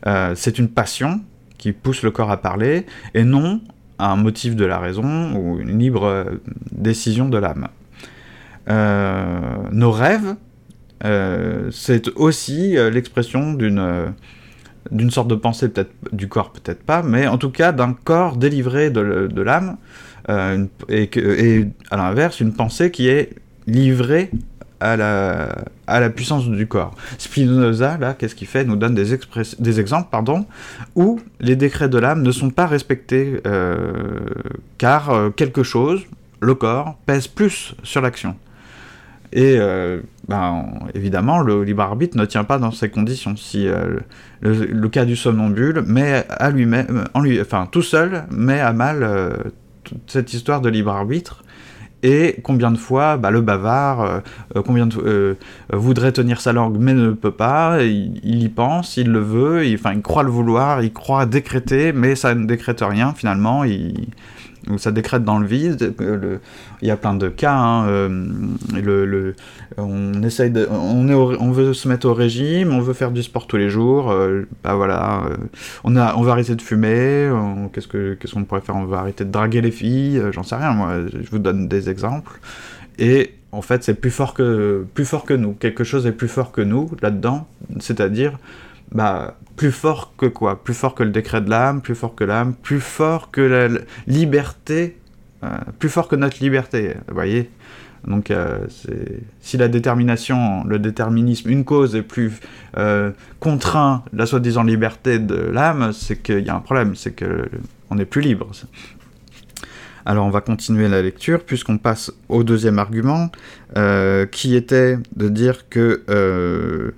Euh, 0.06 0.34
c'est 0.36 0.58
une 0.58 0.68
passion 0.68 1.22
qui 1.58 1.72
pousse 1.72 2.02
le 2.02 2.10
corps 2.10 2.30
à 2.30 2.36
parler, 2.36 2.86
et 3.14 3.24
non 3.24 3.60
un 3.98 4.16
motif 4.16 4.56
de 4.56 4.64
la 4.64 4.78
raison 4.78 5.34
ou 5.36 5.60
une 5.60 5.78
libre 5.78 6.26
décision 6.72 7.28
de 7.28 7.38
l'âme. 7.38 7.68
Euh, 8.68 9.38
nos 9.72 9.90
rêves, 9.90 10.36
euh, 11.04 11.70
c'est 11.70 12.08
aussi 12.16 12.76
euh, 12.76 12.90
l'expression 12.90 13.52
d'une 13.52 14.12
d'une 14.90 15.10
sorte 15.10 15.28
de 15.28 15.34
pensée, 15.34 15.70
peut-être 15.70 15.92
du 16.12 16.28
corps, 16.28 16.52
peut-être 16.52 16.82
pas, 16.82 17.02
mais 17.02 17.26
en 17.26 17.38
tout 17.38 17.48
cas 17.48 17.72
d'un 17.72 17.94
corps 17.94 18.36
délivré 18.36 18.90
de, 18.90 19.40
l'âme, 19.40 19.78
et, 20.90 21.08
et, 21.16 21.66
à 21.90 21.96
l'inverse, 21.96 22.40
une 22.40 22.52
pensée 22.52 22.90
qui 22.90 23.08
est 23.08 23.30
livrée 23.66 24.30
à 24.80 24.98
la, 24.98 26.10
puissance 26.10 26.46
du 26.46 26.66
corps. 26.66 26.94
Spinoza, 27.16 27.96
là, 27.96 28.12
qu'est-ce 28.12 28.34
qu'il 28.34 28.46
fait? 28.46 28.66
Nous 28.66 28.76
donne 28.76 28.94
des, 28.94 29.18
des 29.58 29.80
exemples 29.80 30.08
pardon, 30.10 30.44
où 30.94 31.18
les 31.40 31.56
décrets 31.56 31.88
de 31.88 31.96
l'âme 31.96 32.20
ne 32.20 32.30
sont 32.30 32.50
pas 32.50 32.66
respectés, 32.66 33.40
car 34.76 35.30
quelque 35.34 35.62
chose, 35.62 36.02
le 36.40 36.54
corps, 36.54 36.98
pèse 37.06 37.26
plus 37.26 37.74
sur 37.82 38.02
l'action. 38.02 38.36
Et 39.34 39.56
euh, 39.58 40.00
ben, 40.28 40.64
évidemment, 40.94 41.40
le 41.40 41.64
libre 41.64 41.82
arbitre 41.82 42.16
ne 42.16 42.24
tient 42.24 42.44
pas 42.44 42.58
dans 42.58 42.70
ces 42.70 42.88
conditions. 42.88 43.34
Si 43.34 43.66
euh, 43.66 43.98
le, 44.40 44.88
cas 44.88 45.04
du 45.04 45.16
somnambule 45.16 45.82
met 45.84 46.24
à 46.30 46.50
lui-même, 46.50 47.04
en 47.14 47.20
lui, 47.20 47.40
enfin 47.40 47.66
tout 47.70 47.82
seul, 47.82 48.24
met 48.30 48.60
à 48.60 48.72
mal 48.72 49.02
euh, 49.02 49.32
toute 49.82 50.02
cette 50.06 50.32
histoire 50.32 50.60
de 50.60 50.68
libre 50.68 50.92
arbitre. 50.92 51.42
Et 52.04 52.36
combien 52.44 52.70
de 52.70 52.76
fois 52.76 53.16
bah, 53.16 53.30
le 53.30 53.40
bavard, 53.40 54.20
voudrait 55.72 56.12
tenir 56.12 56.38
sa 56.38 56.52
langue 56.52 56.76
mais 56.78 56.92
ne 56.92 57.12
peut 57.12 57.30
pas, 57.30 57.82
il, 57.82 58.42
y 58.42 58.48
pense, 58.50 58.98
il 58.98 59.10
le 59.10 59.20
veut, 59.20 59.66
il, 59.66 59.80
il 59.82 60.02
croit 60.02 60.22
le 60.22 60.30
vouloir, 60.30 60.82
il 60.82 60.92
croit 60.92 61.24
décréter, 61.24 61.94
mais 61.94 62.14
ça 62.14 62.34
ne 62.34 62.44
décrète 62.44 62.82
rien 62.82 63.14
finalement. 63.14 63.64
Il, 63.64 64.08
ça 64.78 64.90
décrète 64.90 65.24
dans 65.24 65.38
le 65.38 65.46
vide. 65.46 65.94
Il 66.82 66.88
y 66.88 66.90
a 66.90 66.96
plein 66.96 67.14
de 67.14 67.28
cas. 67.28 67.54
Hein, 67.54 67.86
euh, 67.86 69.32
on 69.76 70.22
essaye 70.22 70.52
on, 70.70 71.50
veut 71.52 71.74
se 71.74 71.88
mettre 71.88 72.06
au 72.06 72.14
régime, 72.14 72.72
on 72.72 72.80
veut 72.80 72.94
faire 72.94 73.10
du 73.10 73.22
sport 73.22 73.46
tous 73.46 73.56
les 73.56 73.68
jours. 73.68 74.10
Euh, 74.10 74.42
bah 74.62 74.74
voilà, 74.74 75.24
euh, 75.26 75.36
on 75.84 75.96
a, 75.96 76.14
on 76.16 76.22
va 76.22 76.32
arrêter 76.32 76.54
de 76.54 76.62
fumer. 76.62 77.30
Qu'est-ce 77.72 77.88
que, 77.88 78.14
qu'est-ce 78.14 78.34
qu'on 78.34 78.44
pourrait 78.44 78.60
faire 78.60 78.76
On 78.76 78.84
va 78.84 78.98
arrêter 78.98 79.24
de 79.24 79.30
draguer 79.30 79.60
les 79.60 79.70
filles. 79.70 80.22
J'en 80.32 80.42
sais 80.42 80.56
rien. 80.56 80.72
Moi, 80.72 81.06
je 81.12 81.30
vous 81.30 81.38
donne 81.38 81.68
des 81.68 81.90
exemples. 81.90 82.38
Et 82.98 83.34
en 83.52 83.62
fait, 83.62 83.84
c'est 83.84 83.94
plus 83.94 84.14
plus 84.94 85.04
fort 85.04 85.24
que 85.24 85.34
nous. 85.34 85.52
Quelque 85.52 85.84
chose 85.84 86.06
est 86.06 86.12
plus 86.12 86.28
fort 86.28 86.52
que 86.52 86.60
nous 86.60 86.90
là-dedans. 87.02 87.46
C'est-à-dire, 87.80 88.38
bah, 88.92 89.36
plus 89.56 89.72
fort 89.72 90.14
que 90.16 90.26
quoi? 90.26 90.62
Plus 90.62 90.74
fort 90.74 90.94
que 90.94 91.02
le 91.02 91.10
décret 91.10 91.40
de 91.40 91.50
l'âme, 91.50 91.80
plus 91.80 91.94
fort 91.94 92.14
que 92.14 92.24
l'âme, 92.24 92.54
plus 92.54 92.80
fort 92.80 93.30
que 93.30 93.40
la 93.40 93.80
liberté, 94.06 94.98
euh, 95.44 95.48
plus 95.78 95.88
fort 95.88 96.08
que 96.08 96.16
notre 96.16 96.42
liberté, 96.42 96.94
vous 97.08 97.14
voyez? 97.14 97.50
Donc 98.06 98.30
euh, 98.30 98.58
si 99.40 99.56
la 99.56 99.68
détermination, 99.68 100.64
le 100.64 100.78
déterminisme, 100.78 101.48
une 101.48 101.64
cause 101.64 101.96
est 101.96 102.02
plus 102.02 102.32
euh, 102.76 103.12
contraint 103.40 104.04
la 104.12 104.26
soi-disant 104.26 104.62
liberté 104.62 105.18
de 105.18 105.36
l'âme, 105.36 105.92
c'est 105.92 106.22
qu'il 106.22 106.44
y 106.44 106.50
a 106.50 106.54
un 106.54 106.60
problème, 106.60 106.94
c'est 106.94 107.18
qu'on 107.18 107.94
n'est 107.94 108.04
plus 108.04 108.20
libre. 108.20 108.50
Alors 110.04 110.26
on 110.26 110.30
va 110.30 110.42
continuer 110.42 110.88
la 110.88 111.00
lecture 111.00 111.42
puisqu'on 111.44 111.78
passe 111.78 112.12
au 112.28 112.44
deuxième 112.44 112.78
argument 112.78 113.30
qui 114.30 114.54
était 114.54 114.98
de 115.16 115.28
dire 115.30 115.70
que 115.70 116.92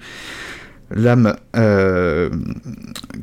l'âme, 0.90 1.36
euh, 1.56 2.30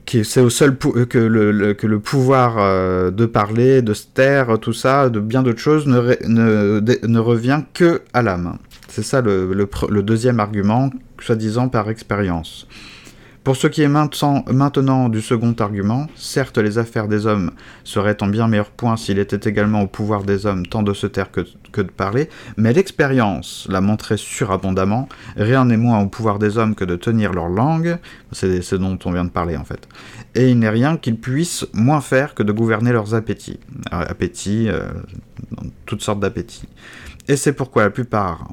c'est 0.08 0.41
au 0.41 0.49
seul 0.49 0.78
que, 0.78 1.17
le, 1.17 1.73
que 1.73 1.88
le 1.88 1.99
pouvoir 1.99 2.56
euh, 2.58 3.12
de 3.12 3.26
parler, 3.26 3.82
de 3.82 3.93
se 3.93 4.06
taire, 4.13 4.60
tout 4.60 4.73
ça, 4.73 5.10
de 5.10 5.19
bien 5.19 5.43
d'autres 5.43 5.60
choses, 5.60 5.88
ne, 5.88 7.19
revient 7.19 7.62
que 7.73 8.02
à 8.13 8.21
l'âme. 8.21 8.58
C'est 8.88 9.04
ça 9.04 9.21
le, 9.21 9.67
deuxième 10.04 10.39
argument, 10.39 10.91
soi-disant 11.19 11.69
par 11.69 11.89
expérience. 11.89 12.67
Pour 13.44 13.58
ce 13.58 13.68
qui 13.68 13.82
est 13.82 13.90
maintenant 13.90 15.10
du 15.10 15.22
second 15.22 15.54
argument, 15.60 16.08
certes 16.16 16.58
les 16.58 16.78
affaires 16.78 17.10
des 17.10 17.26
hommes 17.26 17.52
seraient 17.84 18.24
en 18.24 18.28
bien 18.28 18.48
meilleur 18.48 18.70
point 18.70 18.96
s'il 18.96 19.20
était 19.20 19.50
également 19.50 19.82
au 19.82 19.88
pouvoir 19.88 20.24
des 20.24 20.46
hommes 20.46 20.66
tant 20.66 20.82
de 20.82 20.94
se 20.94 21.08
taire 21.08 21.30
que, 21.30 21.42
de 21.42 21.84
parler, 21.84 22.30
mais 22.56 22.72
l'expérience 22.72 23.68
l'a 23.70 23.82
montré 23.82 24.16
surabondamment, 24.16 25.10
rien 25.36 25.66
n'est 25.66 25.76
moins 25.76 26.00
au 26.00 26.08
pouvoir 26.08 26.40
des 26.40 26.58
hommes 26.58 26.74
que 26.74 26.86
de 26.86 26.96
tenir 26.96 27.34
leur 27.34 27.50
langue, 27.50 27.98
c'est 28.32 28.62
ce 28.62 28.78
dont 28.78 28.98
on 29.04 29.12
vient 29.12 29.26
de 29.26 29.30
parler 29.30 29.58
en 29.58 29.66
fait, 29.66 29.90
et 30.36 30.50
il 30.50 30.60
n'est 30.60 30.70
rien 30.70 30.96
qu'ils 30.96 31.20
puissent 31.20 31.68
moins 31.74 32.00
faire 32.00 32.36
que 32.36 32.44
de 32.44 32.54
gouverner 32.54 32.94
leurs 32.94 33.14
appétits, 33.14 33.60
euh, 33.92 34.06
appétits, 34.08 34.70
euh, 34.70 34.88
toutes 35.86 36.02
sortes 36.02 36.22
d'appétits. 36.22 36.70
Et 37.28 37.38
c'est 37.38 37.54
pourquoi 37.54 37.84
la 37.84 37.90
plupart 37.90 38.50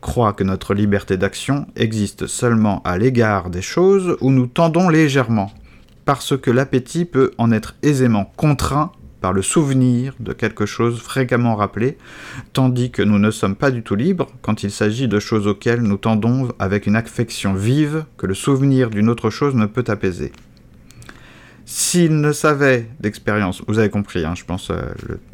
croient 0.00 0.32
que 0.32 0.44
notre 0.44 0.74
liberté 0.74 1.16
d'action 1.16 1.66
existe 1.76 2.26
seulement 2.26 2.80
à 2.84 2.98
l'égard 2.98 3.50
des 3.50 3.62
choses 3.62 4.16
où 4.20 4.30
nous 4.30 4.46
tendons 4.46 4.88
légèrement, 4.88 5.50
parce 6.04 6.36
que 6.36 6.50
l'appétit 6.50 7.04
peut 7.04 7.32
en 7.38 7.50
être 7.50 7.74
aisément 7.82 8.32
contraint 8.36 8.92
par 9.20 9.32
le 9.32 9.42
souvenir 9.42 10.14
de 10.20 10.32
quelque 10.32 10.66
chose 10.66 11.00
fréquemment 11.00 11.54
rappelé, 11.54 11.96
tandis 12.52 12.90
que 12.90 13.02
nous 13.02 13.18
ne 13.18 13.30
sommes 13.30 13.54
pas 13.54 13.70
du 13.70 13.82
tout 13.82 13.94
libres 13.94 14.26
quand 14.42 14.64
il 14.64 14.70
s'agit 14.70 15.08
de 15.08 15.20
choses 15.20 15.46
auxquelles 15.46 15.82
nous 15.82 15.96
tendons 15.96 16.48
avec 16.58 16.86
une 16.86 16.96
affection 16.96 17.54
vive 17.54 18.04
que 18.18 18.26
le 18.26 18.34
souvenir 18.34 18.90
d'une 18.90 19.08
autre 19.08 19.30
chose 19.30 19.54
ne 19.54 19.66
peut 19.66 19.84
apaiser. 19.86 20.32
S'il 21.74 22.20
ne 22.20 22.32
savait 22.32 22.86
d'expérience, 23.00 23.62
vous 23.66 23.78
avez 23.78 23.88
compris, 23.88 24.26
hein, 24.26 24.34
je 24.36 24.44
pense, 24.44 24.68
euh, 24.70 24.82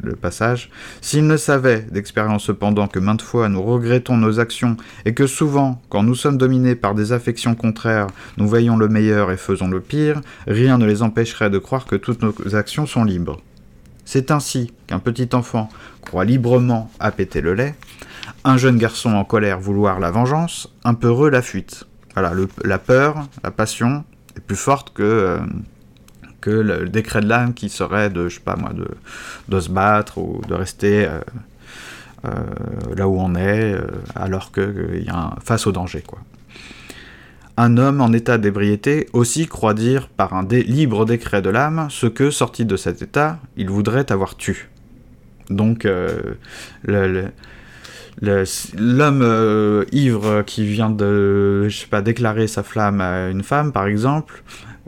le, 0.01 0.15
passage, 0.15 0.69
s'il 1.01 1.27
ne 1.27 1.35
savait 1.35 1.81
d'expérience 1.91 2.45
cependant 2.45 2.87
que 2.87 2.97
maintes 2.97 3.21
fois 3.21 3.49
nous 3.49 3.61
regrettons 3.61 4.15
nos 4.15 4.39
actions 4.39 4.77
et 5.03 5.13
que 5.13 5.27
souvent, 5.27 5.81
quand 5.89 6.01
nous 6.01 6.15
sommes 6.15 6.37
dominés 6.37 6.75
par 6.75 6.95
des 6.95 7.11
affections 7.11 7.55
contraires, 7.55 8.07
nous 8.37 8.47
voyons 8.47 8.77
le 8.77 8.87
meilleur 8.87 9.33
et 9.33 9.35
faisons 9.35 9.67
le 9.67 9.81
pire, 9.81 10.21
rien 10.47 10.77
ne 10.77 10.85
les 10.85 11.01
empêcherait 11.01 11.49
de 11.49 11.57
croire 11.57 11.85
que 11.85 11.97
toutes 11.97 12.21
nos 12.21 12.55
actions 12.55 12.85
sont 12.85 13.03
libres. 13.03 13.41
C'est 14.05 14.31
ainsi 14.31 14.71
qu'un 14.87 14.99
petit 14.99 15.27
enfant 15.33 15.67
croit 15.99 16.23
librement 16.23 16.89
à 17.01 17.11
péter 17.11 17.41
le 17.41 17.53
lait, 17.53 17.75
un 18.45 18.55
jeune 18.55 18.77
garçon 18.77 19.09
en 19.09 19.25
colère 19.25 19.59
vouloir 19.59 19.99
la 19.99 20.09
vengeance, 20.09 20.73
un 20.85 20.93
peureux 20.93 21.29
la 21.29 21.41
fuite. 21.41 21.83
Voilà, 22.13 22.31
la 22.63 22.79
peur, 22.79 23.27
la 23.43 23.51
passion 23.51 24.05
est 24.37 24.41
plus 24.41 24.55
forte 24.55 24.93
que... 24.93 25.03
Euh, 25.03 25.39
que 26.41 26.49
le, 26.49 26.89
décret 26.89 27.21
de 27.21 27.27
l'âme 27.27 27.53
qui 27.53 27.69
serait 27.69 28.09
de, 28.09 28.29
je 28.29 28.35
sais 28.35 28.41
pas 28.41 28.55
moi, 28.55 28.71
de, 28.73 28.87
de 29.47 29.59
se 29.59 29.69
battre 29.69 30.17
ou 30.17 30.41
de 30.47 30.53
rester 30.53 31.05
euh, 31.05 31.19
euh, 32.25 32.29
là 32.95 33.07
où 33.07 33.19
on 33.19 33.35
est, 33.35 33.73
euh, 33.73 33.81
alors 34.15 34.51
qu'il 34.51 35.03
y 35.05 35.09
a 35.09 35.35
face 35.43 35.67
au 35.67 35.71
danger, 35.71 36.03
quoi. 36.05 36.19
Un 37.57 37.77
homme 37.77 37.99
en 37.99 38.13
état 38.13 38.37
d'ébriété 38.37 39.09
aussi 39.11 39.45
croit 39.45 39.73
dire 39.73 40.07
par 40.07 40.33
un 40.33 40.47
libre 40.47 41.05
décret 41.05 41.41
de 41.41 41.49
l'âme 41.49 41.87
ce 41.89 42.07
que, 42.07 42.31
sorti 42.31 42.63
de 42.63 42.77
cet 42.77 43.01
état, 43.01 43.39
il 43.57 43.69
voudrait 43.69 44.13
avoir 44.13 44.37
tué. 44.37 44.55
Donc, 45.49 45.85
l'homme 46.85 47.33
ivre 49.91 50.43
qui 50.43 50.65
vient 50.65 50.89
de, 50.89 51.67
je 51.67 51.79
sais 51.79 51.87
pas, 51.87 52.01
déclarer 52.01 52.47
sa 52.47 52.63
flamme 52.63 53.01
à 53.01 53.27
une 53.27 53.43
femme, 53.43 53.73
par 53.73 53.87
exemple, 53.87 54.41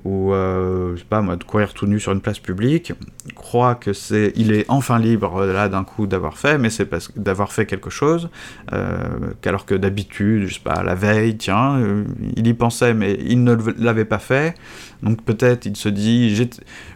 ou 0.03 0.33
euh, 0.33 0.95
je 0.95 0.99
sais 0.99 1.05
pas 1.07 1.21
moi, 1.21 1.35
de 1.35 1.43
courir 1.43 1.73
tout 1.73 1.85
nu 1.85 1.99
sur 1.99 2.11
une 2.11 2.21
place 2.21 2.39
publique, 2.39 2.93
croit 3.35 3.75
que 3.75 3.93
c'est, 3.93 4.33
il 4.35 4.51
est 4.51 4.65
enfin 4.67 4.97
libre 4.97 5.45
là 5.45 5.69
d'un 5.69 5.83
coup 5.83 6.07
d'avoir 6.07 6.37
fait, 6.37 6.57
mais 6.57 6.69
c'est 6.69 6.85
parce 6.85 7.11
d'avoir 7.15 7.51
fait 7.51 7.65
quelque 7.65 7.89
chose, 7.89 8.29
euh, 8.73 8.97
qu'alors 9.41 9.65
que 9.65 9.75
d'habitude, 9.75 10.47
je 10.47 10.55
sais 10.55 10.59
pas, 10.59 10.81
la 10.83 10.95
veille, 10.95 11.37
tiens, 11.37 11.77
euh, 11.77 12.03
il 12.35 12.47
y 12.47 12.53
pensait, 12.53 12.93
mais 12.93 13.17
il 13.25 13.43
ne 13.43 13.55
l'avait 13.77 14.05
pas 14.05 14.19
fait, 14.19 14.55
donc 15.03 15.21
peut-être 15.23 15.65
il 15.67 15.75
se 15.75 15.89
dit, 15.89 16.35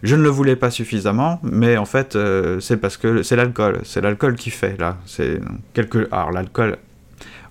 je 0.01 0.15
ne 0.15 0.21
le 0.21 0.29
voulais 0.29 0.55
pas 0.55 0.71
suffisamment, 0.71 1.39
mais 1.43 1.77
en 1.77 1.85
fait 1.85 2.17
c'est 2.59 2.77
parce 2.77 2.97
que 2.97 3.21
c'est 3.21 3.35
l'alcool, 3.35 3.81
c'est 3.83 4.01
l'alcool 4.01 4.35
qui 4.35 4.49
fait 4.49 4.79
là, 4.79 4.97
c'est 5.05 5.39
quelque, 5.73 6.07
alors 6.11 6.31
l'alcool 6.31 6.77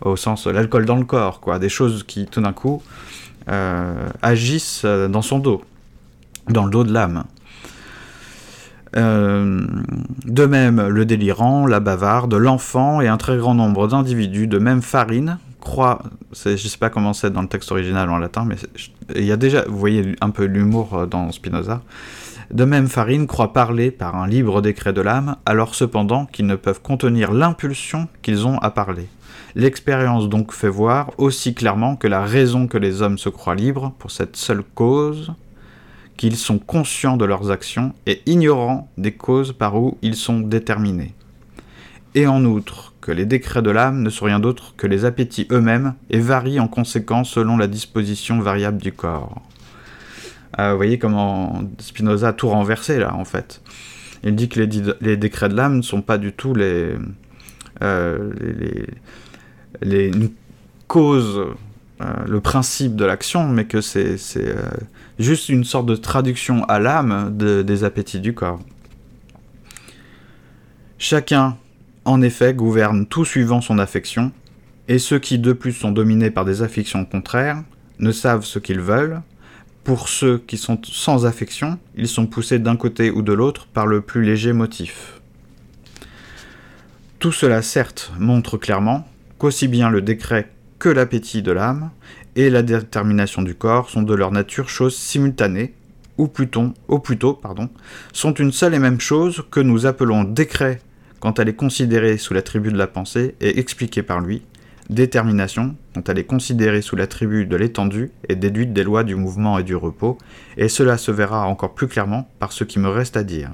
au 0.00 0.16
sens 0.16 0.46
l'alcool 0.46 0.84
dans 0.84 0.96
le 0.96 1.04
corps, 1.04 1.40
quoi, 1.40 1.58
des 1.58 1.68
choses 1.68 2.02
qui 2.02 2.26
tout 2.26 2.40
d'un 2.40 2.52
coup 2.52 2.82
euh, 3.48 4.08
agissent 4.22 4.82
euh, 4.84 5.08
dans 5.08 5.22
son 5.22 5.38
dos, 5.38 5.62
dans 6.48 6.64
le 6.64 6.70
dos 6.70 6.84
de 6.84 6.92
l'âme. 6.92 7.24
Euh, 8.96 9.66
de 10.24 10.46
même, 10.46 10.86
le 10.86 11.04
délirant, 11.04 11.66
la 11.66 11.80
bavarde, 11.80 12.32
l'enfant 12.34 13.00
et 13.00 13.08
un 13.08 13.16
très 13.16 13.36
grand 13.36 13.54
nombre 13.54 13.88
d'individus 13.88 14.46
de 14.46 14.58
même 14.58 14.82
farine 14.82 15.38
croient, 15.60 16.02
je 16.32 16.50
ne 16.50 16.56
sais 16.56 16.78
pas 16.78 16.90
comment 16.90 17.12
c'est 17.12 17.30
dans 17.30 17.42
le 17.42 17.48
texte 17.48 17.72
original 17.72 18.08
en 18.10 18.18
latin, 18.18 18.44
mais 18.46 18.56
il 19.14 19.24
y 19.24 19.32
a 19.32 19.36
déjà, 19.36 19.64
vous 19.66 19.78
voyez 19.78 20.14
un 20.20 20.30
peu 20.30 20.44
l'humour 20.44 21.06
dans 21.06 21.32
Spinoza, 21.32 21.80
de 22.52 22.64
même 22.64 22.86
farine 22.86 23.26
croient 23.26 23.52
parler 23.52 23.90
par 23.90 24.14
un 24.16 24.26
libre 24.26 24.60
décret 24.62 24.92
de 24.92 25.00
l'âme, 25.00 25.36
alors 25.46 25.74
cependant 25.74 26.26
qu'ils 26.26 26.46
ne 26.46 26.56
peuvent 26.56 26.82
contenir 26.82 27.32
l'impulsion 27.32 28.08
qu'ils 28.22 28.46
ont 28.46 28.58
à 28.58 28.70
parler. 28.70 29.08
L'expérience 29.54 30.28
donc 30.28 30.52
fait 30.52 30.68
voir 30.68 31.12
aussi 31.18 31.54
clairement 31.54 31.96
que 31.96 32.08
la 32.08 32.24
raison 32.24 32.66
que 32.66 32.78
les 32.78 33.02
hommes 33.02 33.18
se 33.18 33.28
croient 33.28 33.54
libres 33.54 33.92
pour 33.98 34.10
cette 34.10 34.36
seule 34.36 34.64
cause, 34.74 35.32
qu'ils 36.16 36.36
sont 36.36 36.58
conscients 36.58 37.16
de 37.16 37.24
leurs 37.24 37.50
actions 37.50 37.92
et 38.06 38.22
ignorants 38.26 38.88
des 38.98 39.12
causes 39.12 39.52
par 39.52 39.76
où 39.76 39.98
ils 40.02 40.16
sont 40.16 40.40
déterminés. 40.40 41.14
Et 42.14 42.26
en 42.26 42.44
outre, 42.44 42.94
que 43.04 43.12
les 43.12 43.26
décrets 43.26 43.60
de 43.60 43.70
l'âme 43.70 44.02
ne 44.02 44.08
sont 44.08 44.24
rien 44.24 44.40
d'autre 44.40 44.74
que 44.78 44.86
les 44.86 45.04
appétits 45.04 45.46
eux-mêmes 45.50 45.94
et 46.08 46.18
varient 46.18 46.58
en 46.58 46.68
conséquence 46.68 47.28
selon 47.28 47.58
la 47.58 47.66
disposition 47.66 48.40
variable 48.40 48.78
du 48.78 48.92
corps. 48.92 49.42
Euh, 50.58 50.70
vous 50.70 50.76
voyez 50.76 50.98
comment 50.98 51.62
Spinoza 51.80 52.28
a 52.28 52.32
tout 52.32 52.48
renversé 52.48 52.98
là 52.98 53.14
en 53.14 53.26
fait. 53.26 53.60
Il 54.22 54.34
dit 54.36 54.48
que 54.48 54.58
les, 54.60 55.16
décrets 55.18 55.50
de 55.50 55.54
l'âme 55.54 55.76
ne 55.76 55.82
sont 55.82 56.00
pas 56.00 56.16
du 56.16 56.32
tout 56.32 56.54
les, 56.54 56.94
euh, 57.82 58.32
une 59.82 60.30
cause, 60.86 61.54
euh, 62.00 62.14
le 62.26 62.40
principe 62.40 62.96
de 62.96 63.04
l'action, 63.04 63.48
mais 63.48 63.66
que 63.66 63.80
c'est 63.80 64.18
euh, 64.36 64.62
juste 65.18 65.48
une 65.48 65.64
sorte 65.64 65.86
de 65.86 65.96
traduction 65.96 66.64
à 66.64 66.78
l'âme 66.78 67.36
des 67.36 67.84
appétits 67.84 68.20
du 68.20 68.34
corps. 68.34 68.60
Chacun, 70.98 71.56
en 72.04 72.22
effet, 72.22 72.54
gouverne 72.54 73.06
tout 73.06 73.24
suivant 73.24 73.60
son 73.60 73.78
affection, 73.78 74.32
et 74.88 74.98
ceux 74.98 75.18
qui 75.18 75.38
de 75.38 75.52
plus 75.52 75.72
sont 75.72 75.92
dominés 75.92 76.30
par 76.30 76.44
des 76.44 76.62
affections 76.62 77.04
contraires 77.04 77.62
ne 77.98 78.12
savent 78.12 78.44
ce 78.44 78.58
qu'ils 78.58 78.80
veulent. 78.80 79.22
Pour 79.82 80.08
ceux 80.08 80.38
qui 80.38 80.56
sont 80.56 80.80
sans 80.82 81.26
affection, 81.26 81.78
ils 81.94 82.08
sont 82.08 82.26
poussés 82.26 82.58
d'un 82.58 82.76
côté 82.76 83.10
ou 83.10 83.22
de 83.22 83.32
l'autre 83.32 83.66
par 83.66 83.86
le 83.86 84.00
plus 84.00 84.24
léger 84.24 84.52
motif. 84.52 85.20
Tout 87.18 87.32
cela, 87.32 87.62
certes, 87.62 88.12
montre 88.18 88.56
clairement 88.56 89.06
qu'aussi 89.38 89.68
bien 89.68 89.90
le 89.90 90.02
décret 90.02 90.50
que 90.78 90.88
l'appétit 90.88 91.42
de 91.42 91.52
l'âme 91.52 91.90
et 92.36 92.50
la 92.50 92.62
détermination 92.62 93.42
du 93.42 93.54
corps 93.54 93.90
sont 93.90 94.02
de 94.02 94.14
leur 94.14 94.30
nature 94.30 94.68
choses 94.68 94.96
simultanées, 94.96 95.74
ou 96.18 96.28
plutôt, 96.28 96.72
ou 96.88 96.98
plutôt 96.98 97.34
pardon, 97.34 97.68
sont 98.12 98.34
une 98.34 98.52
seule 98.52 98.74
et 98.74 98.78
même 98.78 99.00
chose 99.00 99.44
que 99.50 99.60
nous 99.60 99.86
appelons 99.86 100.24
décret 100.24 100.80
quand 101.20 101.38
elle 101.38 101.48
est 101.48 101.54
considérée 101.54 102.18
sous 102.18 102.34
l'attribut 102.34 102.70
de 102.70 102.76
la 102.76 102.86
pensée 102.86 103.34
et 103.40 103.58
expliquée 103.58 104.02
par 104.02 104.20
lui, 104.20 104.42
détermination 104.90 105.74
quand 105.94 106.08
elle 106.08 106.18
est 106.18 106.24
considérée 106.24 106.82
sous 106.82 106.96
l'attribut 106.96 107.46
de 107.46 107.56
l'étendue 107.56 108.10
et 108.28 108.36
déduite 108.36 108.72
des 108.72 108.84
lois 108.84 109.04
du 109.04 109.14
mouvement 109.14 109.58
et 109.58 109.62
du 109.62 109.74
repos, 109.74 110.18
et 110.56 110.68
cela 110.68 110.98
se 110.98 111.10
verra 111.10 111.46
encore 111.46 111.74
plus 111.74 111.88
clairement 111.88 112.28
par 112.38 112.52
ce 112.52 112.64
qui 112.64 112.78
me 112.78 112.88
reste 112.88 113.16
à 113.16 113.24
dire. 113.24 113.50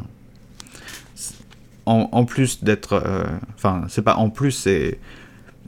En, 1.86 2.24
plus 2.24 2.62
d'être... 2.62 3.02
Euh, 3.04 3.24
enfin, 3.56 3.84
c'est 3.88 4.02
pas 4.02 4.14
en 4.14 4.30
plus, 4.30 4.52
c'est 4.52 4.98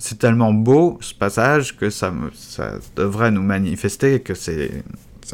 c'est 0.03 0.19
tellement 0.19 0.53
beau 0.53 0.99
ce 1.01 1.15
passage 1.15 1.77
que 1.77 1.89
ça, 1.89 2.13
devrait 2.97 3.31
nous 3.31 3.43
manifester 3.43 4.19
que 4.19 4.35
c'est 4.35 4.83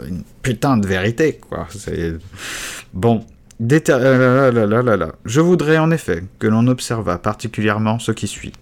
une 0.07 0.23
putain 0.43 0.77
de 0.77 0.87
vérité, 0.87 1.41
quoi. 1.41 1.67
Bon. 2.93 3.25
Euh, 3.61 5.11
Je 5.25 5.41
voudrais 5.41 5.79
en 5.79 5.91
effet 5.91 6.23
que 6.39 6.47
l'on 6.47 6.67
observât 6.69 7.17
particulièrement 7.19 7.99
ce 7.99 8.13
qui 8.13 8.29
suit. 8.29 8.53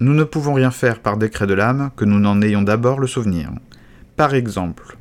Nous 0.00 0.14
ne 0.14 0.24
pouvons 0.24 0.54
rien 0.54 0.70
faire 0.70 1.00
par 1.00 1.18
décret 1.18 1.46
de 1.46 1.54
l'âme 1.54 1.90
que 1.96 2.06
nous 2.06 2.18
n'en 2.18 2.40
ayons 2.40 2.62
d'abord 2.62 2.98
le 2.98 3.06
souvenir. 3.06 3.50
Par 4.16 4.34
exemple, 4.34 4.96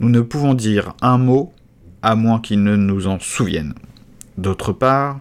nous 0.00 0.08
ne 0.08 0.22
pouvons 0.22 0.54
dire 0.54 0.94
un 1.02 1.18
mot 1.18 1.52
à 2.00 2.16
moins 2.16 2.40
qu'il 2.40 2.62
ne 2.62 2.76
nous 2.76 3.06
en 3.06 3.20
souvienne. 3.20 3.74
D'autre 4.38 4.72
part, 4.72 5.20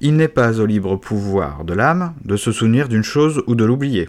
il 0.00 0.16
n'est 0.16 0.28
pas 0.28 0.60
au 0.60 0.66
libre 0.66 0.96
pouvoir 0.96 1.64
de 1.64 1.74
l'âme 1.74 2.14
de 2.24 2.36
se 2.36 2.52
souvenir 2.52 2.88
d'une 2.88 3.02
chose 3.02 3.42
ou 3.46 3.54
de 3.54 3.64
l'oublier. 3.64 4.08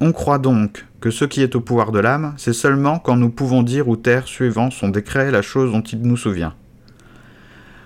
On 0.00 0.12
croit 0.12 0.38
donc 0.38 0.84
que 1.00 1.10
ce 1.10 1.24
qui 1.24 1.40
est 1.40 1.56
au 1.56 1.60
pouvoir 1.60 1.90
de 1.90 1.98
l'âme, 1.98 2.34
c'est 2.36 2.52
seulement 2.52 2.98
quand 2.98 3.16
nous 3.16 3.30
pouvons 3.30 3.62
dire 3.62 3.88
ou 3.88 3.96
taire 3.96 4.26
suivant 4.26 4.70
son 4.70 4.90
décret 4.90 5.30
la 5.30 5.40
chose 5.40 5.72
dont 5.72 5.80
il 5.80 6.02
nous 6.02 6.18
souvient. 6.18 6.54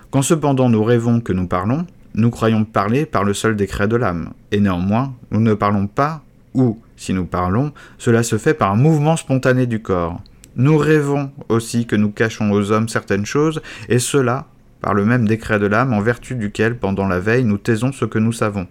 Quand 0.09 0.21
cependant 0.21 0.67
nous 0.67 0.83
rêvons 0.83 1.21
que 1.21 1.31
nous 1.31 1.47
parlons, 1.47 1.85
nous 2.15 2.29
croyons 2.29 2.65
parler 2.65 3.05
par 3.05 3.23
le 3.23 3.33
seul 3.33 3.55
décret 3.55 3.87
de 3.87 3.95
l'âme, 3.95 4.33
et 4.51 4.59
néanmoins 4.59 5.13
nous 5.31 5.39
ne 5.39 5.53
parlons 5.53 5.87
pas, 5.87 6.21
ou, 6.53 6.79
si 6.97 7.13
nous 7.13 7.25
parlons, 7.25 7.71
cela 7.97 8.23
se 8.23 8.37
fait 8.37 8.53
par 8.53 8.73
un 8.73 8.75
mouvement 8.75 9.15
spontané 9.15 9.65
du 9.65 9.81
corps. 9.81 10.19
Nous 10.57 10.77
rêvons 10.77 11.31
aussi 11.47 11.85
que 11.85 11.95
nous 11.95 12.11
cachons 12.11 12.51
aux 12.51 12.73
hommes 12.73 12.89
certaines 12.89 13.25
choses, 13.25 13.61
et 13.87 13.99
cela 13.99 14.47
par 14.81 14.93
le 14.93 15.05
même 15.05 15.27
décret 15.27 15.59
de 15.59 15.67
l'âme 15.67 15.93
en 15.93 16.01
vertu 16.01 16.35
duquel, 16.35 16.77
pendant 16.77 17.07
la 17.07 17.19
veille, 17.19 17.43
nous 17.43 17.57
taisons 17.57 17.91
ce 17.91 18.05
que 18.05 18.19
nous 18.19 18.33
savons. 18.33 18.67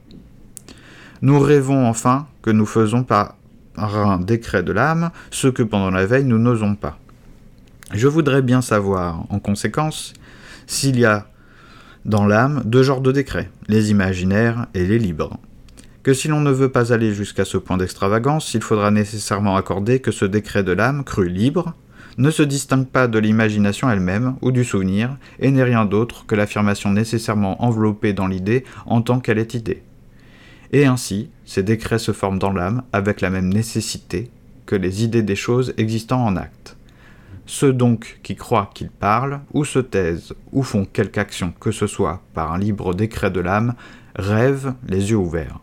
Nous 1.22 1.38
rêvons 1.38 1.86
enfin 1.86 2.26
que 2.42 2.50
nous 2.50 2.66
faisons 2.66 3.04
par 3.04 3.36
un 3.76 4.18
décret 4.18 4.62
de 4.62 4.72
l'âme 4.72 5.10
ce 5.30 5.48
que 5.48 5.62
pendant 5.62 5.90
la 5.90 6.06
veille 6.06 6.24
nous 6.24 6.38
n'osons 6.38 6.74
pas. 6.74 6.98
Je 7.92 8.08
voudrais 8.08 8.42
bien 8.42 8.62
savoir, 8.62 9.24
en 9.30 9.38
conséquence, 9.38 10.14
s'il 10.66 10.98
y 10.98 11.04
a 11.04 11.26
dans 12.04 12.26
l'âme 12.26 12.62
deux 12.64 12.82
genres 12.82 13.00
de 13.00 13.12
décrets, 13.12 13.50
les 13.68 13.90
imaginaires 13.90 14.66
et 14.74 14.86
les 14.86 14.98
libres. 14.98 15.38
Que 16.02 16.14
si 16.14 16.28
l'on 16.28 16.40
ne 16.40 16.50
veut 16.50 16.70
pas 16.70 16.92
aller 16.94 17.12
jusqu'à 17.12 17.44
ce 17.44 17.58
point 17.58 17.76
d'extravagance, 17.76 18.54
il 18.54 18.62
faudra 18.62 18.90
nécessairement 18.90 19.56
accorder 19.56 20.00
que 20.00 20.12
ce 20.12 20.24
décret 20.24 20.64
de 20.64 20.72
l'âme, 20.72 21.04
cru 21.04 21.28
libre, 21.28 21.74
ne 22.20 22.30
se 22.30 22.42
distingue 22.42 22.86
pas 22.86 23.08
de 23.08 23.18
l'imagination 23.18 23.90
elle-même 23.90 24.36
ou 24.42 24.52
du 24.52 24.62
souvenir, 24.62 25.16
et 25.38 25.50
n'est 25.50 25.64
rien 25.64 25.86
d'autre 25.86 26.26
que 26.26 26.34
l'affirmation 26.34 26.90
nécessairement 26.90 27.64
enveloppée 27.64 28.12
dans 28.12 28.26
l'idée 28.26 28.64
en 28.84 29.00
tant 29.00 29.20
qu'elle 29.20 29.38
est 29.38 29.54
idée. 29.54 29.82
Et 30.72 30.84
ainsi, 30.84 31.30
ces 31.46 31.62
décrets 31.62 31.98
se 31.98 32.12
forment 32.12 32.38
dans 32.38 32.52
l'âme 32.52 32.82
avec 32.92 33.22
la 33.22 33.30
même 33.30 33.48
nécessité 33.52 34.30
que 34.66 34.76
les 34.76 35.02
idées 35.02 35.22
des 35.22 35.34
choses 35.34 35.72
existant 35.78 36.24
en 36.24 36.36
acte. 36.36 36.76
Ceux 37.46 37.72
donc 37.72 38.20
qui 38.22 38.36
croient 38.36 38.70
qu'ils 38.74 38.90
parlent, 38.90 39.40
ou 39.54 39.64
se 39.64 39.80
taisent, 39.80 40.34
ou 40.52 40.62
font 40.62 40.84
quelque 40.84 41.18
action 41.18 41.52
que 41.58 41.72
ce 41.72 41.86
soit 41.86 42.22
par 42.34 42.52
un 42.52 42.58
libre 42.58 42.94
décret 42.94 43.30
de 43.30 43.40
l'âme, 43.40 43.74
rêvent 44.14 44.74
les 44.86 45.10
yeux 45.10 45.16
ouverts. 45.16 45.58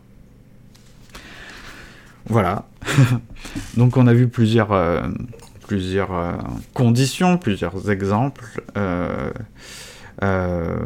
Voilà. 2.26 2.66
donc 3.78 3.96
on 3.96 4.06
a 4.06 4.12
vu 4.12 4.28
plusieurs, 4.28 4.72
euh, 4.72 5.08
plusieurs 5.68 6.12
euh, 6.12 6.32
conditions, 6.74 7.38
plusieurs 7.38 7.90
exemples. 7.90 8.62
Euh, 8.76 9.30
euh, 10.24 10.76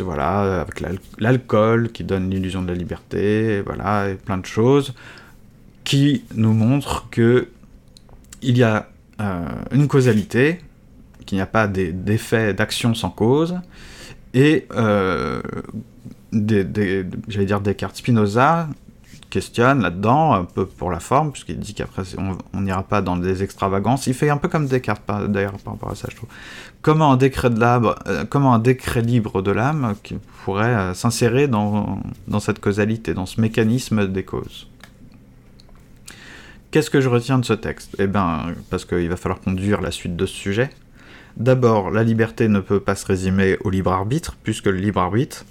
voilà, 0.00 0.60
avec 0.62 0.82
l'alcool 1.18 1.92
qui 1.92 2.02
donne 2.02 2.28
l'illusion 2.28 2.62
de 2.62 2.68
la 2.68 2.74
liberté, 2.74 3.60
voilà, 3.60 4.10
et 4.10 4.14
plein 4.14 4.38
de 4.38 4.46
choses 4.46 4.94
qui 5.84 6.24
nous 6.34 6.52
montrent 6.52 7.08
que 7.10 7.48
il 8.42 8.58
y 8.58 8.64
a 8.64 8.88
une 9.70 9.86
causalité, 9.86 10.60
qu'il 11.24 11.36
n'y 11.36 11.42
a 11.42 11.46
pas 11.46 11.68
d'effet 11.68 12.52
d'action 12.52 12.94
sans 12.94 13.10
cause, 13.10 13.60
et 14.34 14.66
j'allais 16.32 17.46
dire 17.46 17.60
Descartes 17.60 17.96
Spinoza 17.96 18.68
questionne 19.32 19.80
là-dedans, 19.80 20.34
un 20.34 20.44
peu 20.44 20.66
pour 20.66 20.90
la 20.90 21.00
forme, 21.00 21.32
puisqu'il 21.32 21.58
dit 21.58 21.72
qu'après 21.72 22.02
on 22.52 22.60
n'ira 22.60 22.82
pas 22.82 23.00
dans 23.00 23.16
des 23.16 23.42
extravagances. 23.42 24.06
Il 24.06 24.12
fait 24.12 24.28
un 24.28 24.36
peu 24.36 24.48
comme 24.48 24.66
Descartes 24.66 25.02
d'ailleurs 25.28 25.58
par 25.64 25.72
rapport 25.72 25.90
à 25.90 25.94
ça, 25.94 26.06
je 26.10 26.16
trouve. 26.16 26.28
Comment 26.82 27.12
un 27.12 27.16
décret, 27.16 27.48
euh, 27.48 29.00
libre 29.00 29.40
de 29.40 29.50
l'âme 29.50 29.94
qui 30.02 30.16
pourrait 30.44 30.66
euh, 30.66 30.92
s'insérer 30.92 31.48
dans, 31.48 32.02
dans 32.28 32.40
cette 32.40 32.60
causalité, 32.60 33.14
dans 33.14 33.24
ce 33.24 33.40
mécanisme 33.40 34.06
des 34.06 34.22
causes? 34.22 34.68
Qu'est-ce 36.70 36.90
que 36.90 37.00
je 37.00 37.08
retiens 37.08 37.38
de 37.38 37.46
ce 37.46 37.54
texte? 37.54 37.96
Eh 37.98 38.08
bien, 38.08 38.54
parce 38.68 38.84
qu'il 38.84 39.08
va 39.08 39.16
falloir 39.16 39.40
conduire 39.40 39.80
la 39.80 39.90
suite 39.90 40.14
de 40.14 40.26
ce 40.26 40.34
sujet. 40.34 40.68
D'abord, 41.38 41.90
la 41.90 42.04
liberté 42.04 42.48
ne 42.48 42.60
peut 42.60 42.80
pas 42.80 42.96
se 42.96 43.06
résumer 43.06 43.56
au 43.64 43.70
libre 43.70 43.92
arbitre, 43.92 44.36
puisque 44.42 44.66
le 44.66 44.76
libre 44.76 45.00
arbitre 45.00 45.46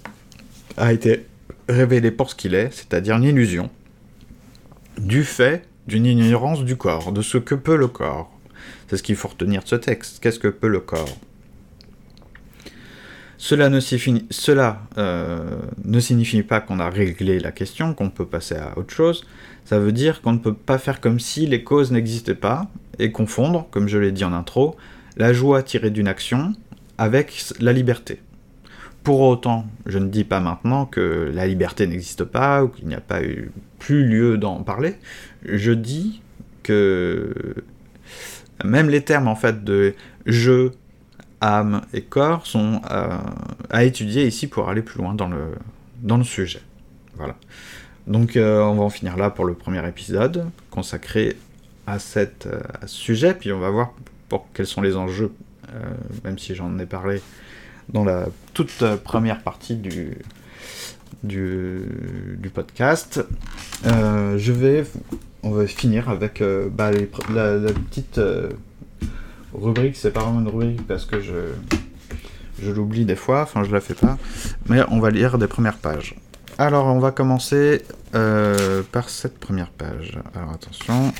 a 0.76 0.92
été 0.92 1.26
révélé 1.68 2.10
pour 2.10 2.30
ce 2.30 2.34
qu'il 2.34 2.54
est, 2.54 2.72
c'est-à-dire 2.72 3.16
une 3.16 3.24
illusion, 3.24 3.70
du 4.98 5.24
fait 5.24 5.66
d'une 5.86 6.06
ignorance 6.06 6.64
du 6.64 6.76
corps, 6.76 7.12
de 7.12 7.22
ce 7.22 7.38
que 7.38 7.54
peut 7.54 7.76
le 7.76 7.88
corps. 7.88 8.30
C'est 8.88 8.96
ce 8.96 9.02
qu'il 9.02 9.16
faut 9.16 9.28
retenir 9.28 9.62
de 9.62 9.68
ce 9.68 9.76
texte. 9.76 10.22
Qu'est-ce 10.22 10.38
que 10.38 10.48
peut 10.48 10.68
le 10.68 10.80
corps? 10.80 11.16
Cela, 13.38 13.68
ne 13.68 13.80
signifie, 13.80 14.24
euh, 14.98 15.58
ne 15.84 15.98
signifie 15.98 16.42
pas 16.44 16.60
qu'on 16.60 16.78
a 16.78 16.88
réglé 16.88 17.40
la 17.40 17.50
question, 17.50 17.92
qu'on 17.92 18.10
peut 18.10 18.26
passer 18.26 18.54
à 18.54 18.78
autre 18.78 18.94
chose. 18.94 19.24
Ça 19.64 19.80
veut 19.80 19.90
dire 19.90 20.22
qu'on 20.22 20.32
ne 20.32 20.38
peut 20.38 20.54
pas 20.54 20.78
faire 20.78 21.00
comme 21.00 21.18
si 21.18 21.46
les 21.46 21.64
causes 21.64 21.90
n'existaient 21.90 22.36
pas 22.36 22.70
et 23.00 23.10
confondre, 23.10 23.66
comme 23.72 23.88
je 23.88 23.98
l'ai 23.98 24.12
dit 24.12 24.24
en 24.24 24.32
intro, 24.32 24.76
la 25.16 25.32
joie 25.32 25.64
tirée 25.64 25.90
d'une 25.90 26.06
action 26.06 26.52
avec 26.98 27.44
la 27.58 27.72
liberté. 27.72 28.20
Pour 29.02 29.20
autant, 29.20 29.66
je 29.86 29.98
ne 29.98 30.08
dis 30.08 30.24
pas 30.24 30.38
maintenant 30.38 30.86
que 30.86 31.30
la 31.34 31.46
liberté 31.46 31.86
n'existe 31.86 32.24
pas 32.24 32.62
ou 32.62 32.68
qu'il 32.68 32.86
n'y 32.86 32.94
a 32.94 33.00
pas 33.00 33.22
eu 33.22 33.50
plus 33.78 34.06
lieu 34.06 34.38
d'en 34.38 34.62
parler. 34.62 34.94
Je 35.44 35.72
dis 35.72 36.22
que 36.62 37.34
même 38.64 38.88
les 38.88 39.02
termes 39.02 39.26
en 39.26 39.34
fait 39.34 39.64
de 39.64 39.94
je, 40.26 40.70
âme 41.40 41.82
et 41.92 42.02
corps 42.02 42.46
sont 42.46 42.80
euh, 42.90 43.18
à 43.70 43.84
étudier 43.84 44.26
ici 44.26 44.46
pour 44.46 44.68
aller 44.68 44.82
plus 44.82 44.98
loin 44.98 45.14
dans 45.14 45.28
le, 45.28 45.56
dans 46.00 46.16
le 46.16 46.24
sujet. 46.24 46.62
Voilà. 47.16 47.34
Donc 48.06 48.36
euh, 48.36 48.62
on 48.62 48.74
va 48.74 48.84
en 48.84 48.90
finir 48.90 49.16
là 49.16 49.30
pour 49.30 49.44
le 49.44 49.54
premier 49.54 49.86
épisode 49.86 50.46
consacré 50.70 51.36
euh, 51.88 51.92
à 51.92 51.98
ce 51.98 52.28
sujet, 52.86 53.34
puis 53.34 53.52
on 53.52 53.58
va 53.58 53.70
voir 53.70 53.92
pour 54.28 54.46
quels 54.54 54.66
sont 54.66 54.80
les 54.80 54.96
enjeux, 54.96 55.32
même 56.24 56.38
si 56.38 56.54
j'en 56.54 56.78
ai 56.78 56.86
parlé 56.86 57.20
dans 57.92 58.04
la 58.04 58.26
toute 58.54 58.84
première 59.04 59.42
partie 59.42 59.76
du, 59.76 60.16
du, 61.22 62.50
podcast. 62.52 63.24
Euh, 63.86 64.36
je 64.38 64.52
vais, 64.52 64.84
on 65.42 65.50
va 65.50 65.66
finir 65.66 66.08
avec 66.08 66.40
euh, 66.40 66.68
bah, 66.70 66.90
la, 66.90 67.72
petite 67.72 68.18
euh, 68.18 68.50
rubrique. 69.54 69.96
C'est 69.96 70.10
pas 70.10 70.20
vraiment 70.20 70.40
une 70.40 70.48
rubrique 70.48 70.86
parce 70.86 71.04
que 71.04 71.20
je, 71.20 71.52
je 72.60 72.70
l'oublie 72.70 73.04
des 73.04 73.16
fois, 73.16 73.42
enfin 73.42 73.64
je 73.64 73.72
la 73.72 73.80
fais 73.80 73.94
pas. 73.94 74.18
Mais 74.68 74.80
on 74.88 75.00
va 75.00 75.10
lire 75.10 75.38
des 75.38 75.48
premières 75.48 75.78
pages. 75.78 76.14
Alors 76.58 76.86
on 76.86 76.98
va 76.98 77.10
commencer 77.10 77.82
par 78.12 79.08
cette 79.08 79.38
première 79.38 79.70
page. 79.70 80.18
Alors 80.34 80.52
attention. 80.52 81.12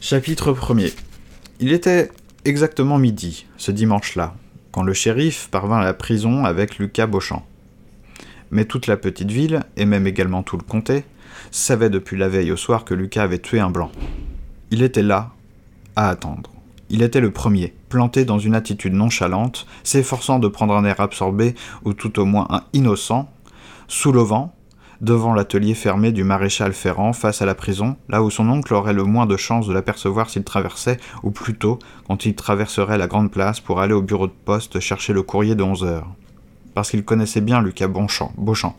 Chapitre 0.00 0.52
1er. 0.52 0.94
Il 1.60 1.72
était 1.72 2.10
exactement 2.44 2.98
midi, 2.98 3.46
ce 3.56 3.70
dimanche-là, 3.70 4.34
quand 4.72 4.82
le 4.82 4.92
shérif 4.92 5.48
parvint 5.50 5.78
à 5.78 5.84
la 5.84 5.94
prison 5.94 6.44
avec 6.44 6.78
Lucas 6.78 7.06
Beauchamp. 7.06 7.44
Mais 8.50 8.64
toute 8.64 8.86
la 8.86 8.96
petite 8.96 9.30
ville, 9.30 9.62
et 9.76 9.84
même 9.84 10.06
également 10.06 10.42
tout 10.42 10.56
le 10.56 10.62
comté, 10.62 11.04
savait 11.50 11.90
depuis 11.90 12.16
la 12.16 12.28
veille 12.28 12.52
au 12.52 12.56
soir 12.56 12.84
que 12.84 12.94
Lucas 12.94 13.22
avait 13.22 13.38
tué 13.38 13.60
un 13.60 13.70
blanc. 13.70 13.90
Il 14.70 14.82
était 14.82 15.02
là, 15.02 15.32
à 15.96 16.08
attendre. 16.08 16.50
Il 16.90 17.02
était 17.02 17.20
le 17.20 17.30
premier, 17.30 17.74
planté 17.88 18.24
dans 18.24 18.38
une 18.38 18.54
attitude 18.54 18.94
nonchalante, 18.94 19.66
s'efforçant 19.82 20.38
de 20.38 20.48
prendre 20.48 20.74
un 20.74 20.84
air 20.84 21.00
absorbé 21.00 21.54
ou 21.84 21.92
tout 21.92 22.18
au 22.18 22.24
moins 22.24 22.46
un 22.50 22.62
innocent, 22.72 23.30
sous 23.88 24.12
le 24.12 24.20
vent, 24.20 24.54
devant 25.00 25.34
l'atelier 25.34 25.74
fermé 25.74 26.12
du 26.12 26.24
maréchal 26.24 26.72
Ferrand 26.72 27.12
face 27.12 27.42
à 27.42 27.46
la 27.46 27.54
prison, 27.54 27.96
là 28.08 28.22
où 28.22 28.30
son 28.30 28.48
oncle 28.48 28.74
aurait 28.74 28.92
le 28.92 29.04
moins 29.04 29.26
de 29.26 29.36
chances 29.36 29.66
de 29.66 29.72
l'apercevoir 29.72 30.28
s'il 30.28 30.44
traversait, 30.44 30.98
ou 31.22 31.30
plutôt 31.30 31.78
quand 32.06 32.26
il 32.26 32.34
traverserait 32.34 32.98
la 32.98 33.06
grande 33.06 33.30
place 33.30 33.60
pour 33.60 33.80
aller 33.80 33.94
au 33.94 34.02
bureau 34.02 34.26
de 34.26 34.32
poste 34.44 34.80
chercher 34.80 35.12
le 35.12 35.22
courrier 35.22 35.54
de 35.54 35.62
11 35.62 35.84
heures. 35.84 36.08
Parce 36.74 36.90
qu'il 36.90 37.04
connaissait 37.04 37.40
bien 37.40 37.62
Lucas 37.62 37.88
Beauchamp, 37.88 38.76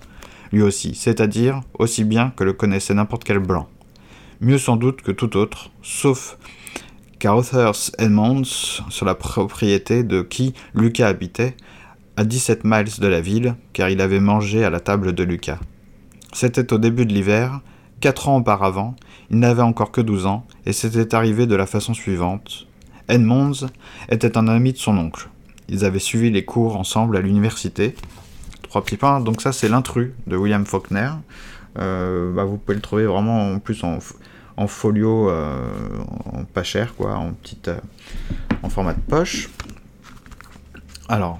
lui 0.52 0.62
aussi, 0.62 0.96
c'est-à-dire 0.96 1.62
aussi 1.78 2.04
bien 2.04 2.32
que 2.36 2.44
le 2.44 2.54
connaissait 2.54 2.94
n'importe 2.94 3.24
quel 3.24 3.40
blanc. 3.40 3.68
Mieux 4.42 4.58
sans 4.58 4.78
doute 4.78 5.02
que 5.02 5.12
tout 5.12 5.36
autre, 5.38 5.70
sauf 5.82 6.38
qu'Arthur's 7.20 7.92
Edmonds, 7.98 8.44
sur 8.90 9.06
la 9.06 9.16
propriété 9.16 10.04
de 10.04 10.22
qui 10.22 10.54
Lucas 10.74 11.08
habitait, 11.08 11.56
à 12.16 12.24
17 12.24 12.64
miles 12.64 13.00
de 13.00 13.08
la 13.08 13.22
ville, 13.22 13.56
car 13.74 13.90
il 13.90 14.02
avait 14.02 14.20
mangé 14.20 14.64
à 14.64 14.70
la 14.70 14.80
table 14.80 15.14
de 15.14 15.24
Lucas. 15.24 15.60
C'était 16.34 16.72
au 16.74 16.78
début 16.78 17.06
de 17.06 17.13
l'hiver, 17.13 17.62
quatre 18.00 18.30
ans 18.30 18.38
auparavant, 18.38 18.96
il 19.32 19.39
n'avait 19.39 19.62
encore 19.62 19.92
que 19.92 20.02
douze 20.02 20.26
ans, 20.26 20.46
et 20.65 20.74
c'était 20.74 21.15
arrivé 21.15 21.48
de 21.48 21.56
la 21.56 21.65
façon 21.65 21.94
suivante. 21.94 22.68
Edmonds 23.08 23.68
était 24.10 24.38
un 24.38 24.48
ami 24.48 24.74
de 24.74 24.78
son 24.78 24.98
oncle. 24.98 25.30
Ils 25.68 25.86
avaient 25.86 26.00
suivi 26.00 26.32
les 26.32 26.46
cours 26.46 26.78
ensemble 26.78 27.18
à 27.18 27.22
l'université. 27.22 27.96
Trois 28.63 28.84
petits 28.84 28.98
points, 28.98 29.20
donc 29.20 29.42
ça 29.42 29.52
c'est 29.52 29.70
l'intrus 29.70 30.12
de 30.28 30.38
William 30.38 30.65
Faulkner. 30.65 31.12
Euh, 31.78 32.34
bah, 32.34 32.44
vous 32.44 32.58
pouvez 32.58 32.76
le 32.76 32.82
trouver 32.82 33.06
vraiment 33.06 33.52
en 33.52 33.60
plus 33.60 33.84
en, 33.84 34.68
folio, 34.68 35.30
euh, 35.30 35.70
en 36.34 36.44
pas 36.44 36.63
cher, 36.63 36.96
quoi, 36.96 37.15
en 37.15 37.34
petite, 37.34 37.68
euh, 37.70 37.80
en 38.63 38.70
format 38.70 38.94
de 38.94 39.02
poche. 39.02 39.50
Alors, 41.08 41.39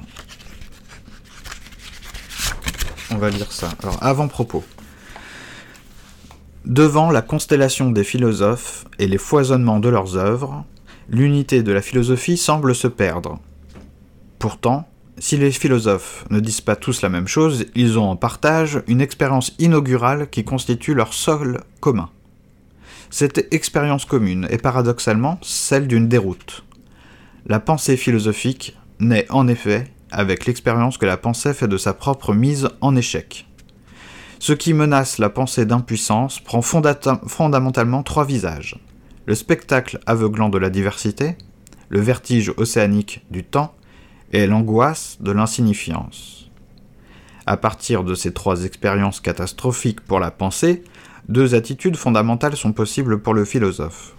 on 3.12 3.18
va 3.18 3.30
lire 3.30 3.52
ça. 3.52 3.70
Alors, 3.84 3.98
avant-propos. 4.02 4.64
Devant 6.66 7.10
la 7.10 7.22
constellation 7.22 7.90
des 7.90 8.04
philosophes 8.04 8.86
et 9.00 9.08
les 9.08 9.18
foisonnements 9.18 9.80
de 9.80 9.90
leurs 9.90 10.18
œuvres, 10.18 10.66
l'unité 11.10 11.64
de 11.64 11.72
la 11.72 11.82
philosophie 11.82 12.38
semble 12.38 12.76
se 12.76 12.88
perdre. 12.88 13.40
Pourtant, 14.40 14.88
si 15.18 15.38
les 15.38 15.52
philosophes 15.52 16.26
ne 16.30 16.40
disent 16.40 16.62
pas 16.62 16.76
tous 16.76 17.02
la 17.02 17.10
même 17.10 17.28
chose, 17.28 17.66
ils 17.76 17.98
ont 17.98 18.10
en 18.10 18.16
partage 18.16 18.82
une 18.88 19.02
expérience 19.02 19.54
inaugurale 19.58 20.30
qui 20.30 20.44
constitue 20.44 20.94
leur 20.94 21.14
sol 21.14 21.62
commun. 21.80 22.10
Cette 23.10 23.54
expérience 23.54 24.06
commune 24.06 24.48
est 24.50 24.62
paradoxalement 24.62 25.40
celle 25.42 25.88
d'une 25.88 26.08
déroute. 26.08 26.64
La 27.48 27.60
pensée 27.60 27.98
philosophique 27.98 28.78
naît 29.00 29.26
en 29.30 29.48
effet 29.48 29.86
avec 30.12 30.46
l'expérience 30.46 30.98
que 30.98 31.06
la 31.06 31.18
pensée 31.18 31.54
fait 31.54 31.68
de 31.68 31.78
sa 31.78 31.94
propre 31.94 32.34
mise 32.34 32.70
en 32.82 32.96
échec. 32.96 33.49
Ce 34.40 34.54
qui 34.54 34.74
menace 34.74 35.18
la 35.18 35.30
pensée 35.30 35.66
d'impuissance 35.66 36.40
prend 36.40 36.62
fondamentalement 36.62 38.04
trois 38.04 38.24
visages. 38.24 38.80
Le 39.26 39.36
spectacle 39.36 40.00
aveuglant 40.06 40.48
de 40.48 40.58
la 40.58 40.70
diversité, 40.70 41.36
le 41.90 42.00
vertige 42.00 42.54
océanique 42.56 43.26
du 43.30 43.44
temps 43.44 43.76
et 44.32 44.48
l'angoisse 44.48 45.18
de 45.20 45.32
l'insignifiance. 45.32 46.50
À 47.46 47.58
partir 47.58 48.04
de 48.04 48.16
ces 48.16 48.34
trois 48.34 48.64
expériences 48.64 49.20
catastrophiques 49.20 50.02
pour 50.02 50.20
la 50.20 50.32
pensée, 50.32 50.84
deux 51.28 51.54
attitudes 51.54 51.98
fondamentales 51.98 52.56
sont 52.56 52.74
possibles 52.74 53.22
pour 53.22 53.34
le 53.34 53.44
philosophe. 53.44 54.16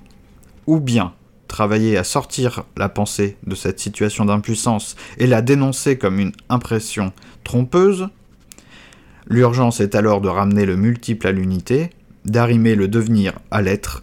Ou 0.67 0.81
bien 0.81 1.15
travailler 1.49 1.97
à 1.97 2.05
sortir 2.05 2.65
la 2.77 2.89
pensée 2.89 3.37
de 3.47 3.55
cette 3.55 3.81
situation 3.81 4.25
d'impuissance 4.25 4.97
et 5.19 5.27
la 5.27 5.43
dénoncer 5.43 5.97
comme 5.97 6.21
une 6.21 6.33
impression 6.49 7.13
trompeuse, 7.43 8.09
L'urgence 9.29 9.81
est 9.81 9.95
alors 9.95 10.21
de 10.21 10.29
ramener 10.29 10.67
le 10.67 10.77
multiple 10.77 11.27
à 11.27 11.33
l'unité, 11.33 11.91
d'arrimer 12.25 12.75
le 12.75 12.89
devenir 12.89 13.39
à 13.51 13.63
l'être, 13.63 14.03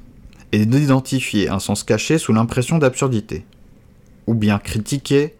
et 0.51 0.65
d'identifier 0.65 1.49
un 1.49 1.59
sens 1.59 1.83
caché 1.83 2.17
sous 2.17 2.33
l'impression 2.33 2.77
d'absurdité. 2.77 3.45
Ou 4.27 4.33
bien 4.33 4.59
critiquer 4.59 5.35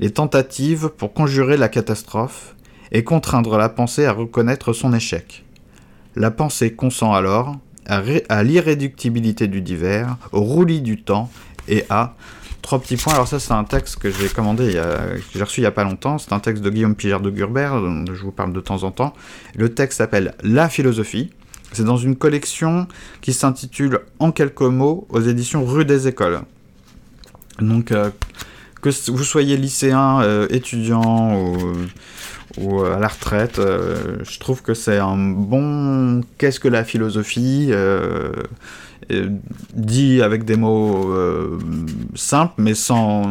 les 0.00 0.10
tentatives 0.10 0.90
pour 0.96 1.12
conjurer 1.12 1.56
la 1.56 1.68
catastrophe 1.68 2.54
et 2.90 3.04
contraindre 3.04 3.56
la 3.56 3.68
pensée 3.68 4.04
à 4.06 4.12
reconnaître 4.12 4.72
son 4.72 4.92
échec. 4.92 5.44
La 6.14 6.30
pensée 6.30 6.74
consent 6.74 7.14
alors 7.14 7.56
à, 7.86 8.42
l'irréductibilité 8.42 9.48
du 9.48 9.60
divers, 9.62 10.16
au 10.32 10.40
roulis 10.40 10.82
du 10.82 11.02
temps 11.02 11.30
et 11.68 11.84
à 11.88 12.14
Trois 12.62 12.80
petits 12.80 12.96
points. 12.96 13.14
Alors 13.14 13.28
ça, 13.28 13.38
c'est 13.38 13.52
un 13.52 13.64
texte 13.64 13.96
que 13.96 14.10
j'ai 14.10 14.28
commandé, 14.28 14.72
que 14.72 15.38
j'ai 15.38 15.42
reçu 15.42 15.60
il 15.60 15.64
y 15.64 15.66
a 15.66 15.72
pas 15.72 15.84
longtemps. 15.84 16.18
C'est 16.18 16.32
un 16.32 16.38
texte 16.38 16.62
de 16.62 16.70
Guillaume 16.70 16.94
Pigère 16.94 17.20
de 17.20 17.28
Gurbert, 17.28 17.80
dont 17.80 18.04
je 18.06 18.22
vous 18.22 18.32
parle 18.32 18.52
de 18.52 18.60
temps 18.60 18.84
en 18.84 18.90
temps. 18.90 19.12
Le 19.56 19.68
texte 19.74 19.98
s'appelle 19.98 20.34
La 20.42 20.68
philosophie. 20.68 21.30
C'est 21.72 21.84
dans 21.84 21.96
une 21.96 22.16
collection 22.16 22.86
qui 23.20 23.32
s'intitule 23.32 24.00
En 24.18 24.30
quelques 24.30 24.60
mots 24.60 25.06
aux 25.08 25.20
éditions 25.20 25.64
Rue 25.64 25.84
des 25.84 26.06
Écoles. 26.06 26.42
Donc, 27.60 27.92
euh, 27.92 28.10
que 28.80 28.90
vous 29.10 29.24
soyez 29.24 29.56
lycéen, 29.56 30.20
euh, 30.22 30.46
étudiant 30.50 31.54
ou, 32.58 32.82
à 32.82 32.98
la 32.98 33.08
retraite, 33.08 33.58
euh, 33.58 34.18
je 34.22 34.38
trouve 34.38 34.62
que 34.62 34.74
c'est 34.74 34.98
un 34.98 35.16
bon 35.16 36.22
qu'est-ce 36.36 36.60
que 36.60 36.68
la 36.68 36.84
philosophie? 36.84 37.72
Dit 39.74 40.22
avec 40.22 40.44
des 40.44 40.56
mots 40.56 41.12
euh, 41.12 41.58
simples, 42.14 42.54
mais 42.58 42.74
sans, 42.74 43.24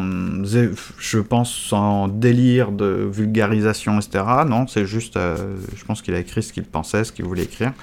je 0.98 1.20
pense, 1.20 1.54
sans 1.54 2.08
délire 2.08 2.72
de 2.72 3.10
vulgarisation, 3.12 4.00
etc. 4.00 4.24
Non, 4.48 4.68
c'est 4.68 4.86
juste, 4.86 5.18
euh, 5.18 5.56
je 5.76 5.84
pense 5.86 6.02
qu'il 6.02 6.14
a 6.14 6.20
écrit 6.20 6.44
ce 6.44 6.54
qu'il 6.54 6.64
pensait, 6.64 7.04
ce 7.04 7.12
qu'il 7.12 7.26
voulait 7.26 7.44
écrire. 7.44 7.74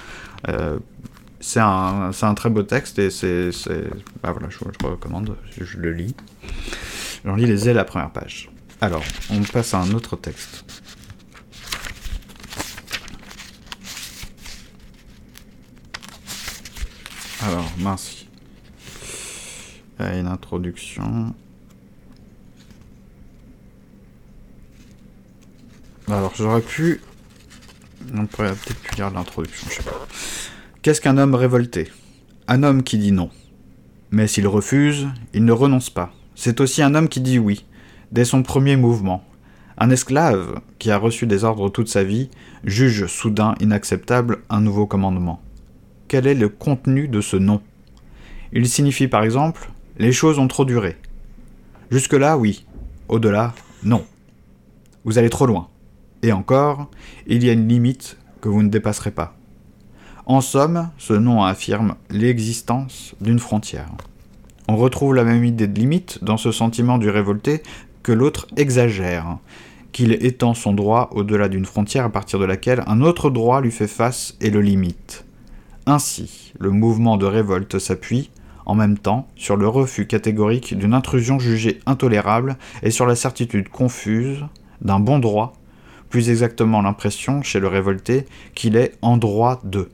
Euh, 0.49 0.79
c'est 1.41 1.61
un, 1.61 2.11
un 2.21 2.35
très 2.35 2.51
beau 2.51 2.63
texte 2.63 2.99
et 2.99 3.11
c'est. 3.11 3.51
Bah 4.23 4.33
voilà, 4.33 4.49
je, 4.51 4.59
je 4.59 4.87
recommande, 4.87 5.37
je, 5.61 5.77
le 5.77 5.93
lis. 5.93 6.15
J'en 7.25 7.37
lis 7.37 7.47
les 7.47 7.69
ailes 7.69 7.77
à 7.77 7.81
la 7.81 7.85
première 7.85 8.11
page. 8.11 8.51
Alors, 8.81 9.05
on 9.31 9.41
passe 9.43 9.75
à 9.75 9.81
un 9.81 9.93
autre 9.93 10.17
texte. 10.17 10.65
Alors, 17.41 17.71
mince. 17.79 18.27
Une 20.01 20.27
introduction. 20.27 21.35
Alors, 26.09 26.33
j'aurais 26.37 26.63
pu. 26.63 27.01
On 28.15 28.27
pourrait 28.27 28.55
peut-être 28.55 28.81
pu 28.81 28.97
lire 28.97 29.11
l'introduction, 29.11 29.69
je 29.71 29.77
sais 29.77 29.83
pas. 29.83 30.07
Qu'est-ce 30.83 31.01
qu'un 31.01 31.19
homme 31.19 31.35
révolté? 31.35 31.93
Un 32.49 32.63
homme 32.63 32.83
qui 32.83 32.99
dit 32.99 33.13
non. 33.13 33.31
Mais 34.11 34.27
s'il 34.27 34.49
refuse, 34.49 35.07
il 35.35 35.45
ne 35.45 35.53
renonce 35.53 35.91
pas. 35.91 36.13
C'est 36.35 36.61
aussi 36.61 36.83
un 36.83 36.95
homme 36.95 37.09
qui 37.09 37.21
dit 37.21 37.39
oui, 37.39 37.67
dès 38.11 38.25
son 38.25 38.43
premier 38.43 38.77
mouvement. 38.77 39.25
Un 39.77 39.91
esclave, 39.91 40.61
qui 40.79 40.91
a 40.91 40.99
reçu 40.99 41.27
des 41.27 41.45
ordres 41.45 41.69
toute 41.69 41.89
sa 41.89 42.03
vie, 42.03 42.31
juge 42.65 43.07
soudain 43.07 43.55
inacceptable 43.61 44.39
un 44.49 44.61
nouveau 44.61 44.87
commandement. 44.87 45.41
Quel 46.09 46.27
est 46.27 46.35
le 46.35 46.49
contenu 46.49 47.07
de 47.07 47.21
ce 47.21 47.37
non 47.37 47.61
Il 48.53 48.67
signifie 48.67 49.09
par 49.09 49.25
exemple 49.25 49.71
Les 49.99 50.11
choses 50.11 50.39
ont 50.39 50.49
trop 50.49 50.65
duré. 50.65 50.97
Jusque-là, 51.91 52.39
oui. 52.39 52.65
Au-delà, 53.09 53.53
non. 53.85 54.07
Vous 55.05 55.19
allez 55.19 55.29
trop 55.29 55.45
loin. 55.45 55.69
Et 56.23 56.33
encore, 56.33 56.91
il 57.27 57.45
y 57.45 57.51
a 57.51 57.53
une 57.53 57.69
limite 57.69 58.17
que 58.41 58.49
vous 58.49 58.63
ne 58.63 58.71
dépasserez 58.71 59.11
pas. 59.11 59.37
En 60.25 60.41
somme, 60.41 60.89
ce 60.97 61.13
nom 61.13 61.45
affirme 61.45 61.95
l'existence 62.09 63.15
d'une 63.21 63.39
frontière. 63.39 63.91
On 64.67 64.77
retrouve 64.77 65.15
la 65.15 65.25
même 65.25 65.45
idée 65.45 65.67
de 65.67 65.79
limite 65.79 66.25
dans 66.25 66.39
ce 66.39 66.53
sentiment 66.53 66.97
du 66.97 67.11
révolté 67.11 67.63
que 68.03 68.13
l'autre 68.13 68.47
exagère, 68.57 69.39
qu'il 69.93 70.13
étend 70.25 70.55
son 70.55 70.73
droit 70.73 71.11
au-delà 71.13 71.49
d'une 71.49 71.67
frontière 71.67 72.07
à 72.07 72.11
partir 72.11 72.39
de 72.39 72.47
laquelle 72.47 72.83
un 72.87 73.03
autre 73.03 73.29
droit 73.29 73.61
lui 73.61 73.71
fait 73.71 73.87
face 73.89 74.37
et 74.41 74.49
le 74.49 74.63
limite. 74.63 75.27
Ainsi, 75.91 76.53
le 76.59 76.71
mouvement 76.71 77.17
de 77.17 77.25
révolte 77.25 77.79
s'appuie, 77.79 78.31
en 78.67 78.75
même 78.75 78.99
temps, 78.99 79.27
sur 79.37 79.57
le 79.57 79.67
refus 79.67 80.07
catégorique 80.07 80.77
d'une 80.77 80.93
intrusion 80.93 81.39
jugée 81.39 81.81
intolérable 81.87 82.59
et 82.83 82.91
sur 82.91 83.07
la 83.07 83.17
certitude 83.17 83.71
confuse 83.71 84.45
d'un 84.83 85.01
bon 85.01 85.19
droit, 85.19 85.55
plus 86.11 86.29
exactement 86.29 86.83
l'impression 86.83 87.41
chez 87.41 87.59
le 87.59 87.69
révolté 87.69 88.27
qu'il 88.55 88.77
est 88.77 88.99
en 89.01 89.17
droit 89.17 89.63
de. 89.65 89.89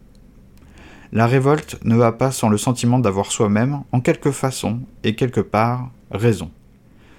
La 1.13 1.29
révolte 1.29 1.79
ne 1.85 1.95
va 1.95 2.11
pas 2.11 2.33
sans 2.33 2.49
le 2.49 2.59
sentiment 2.59 2.99
d'avoir 2.99 3.31
soi-même, 3.31 3.85
en 3.93 4.01
quelque 4.01 4.33
façon 4.33 4.81
et 5.05 5.15
quelque 5.15 5.43
part, 5.43 5.93
raison. 6.11 6.51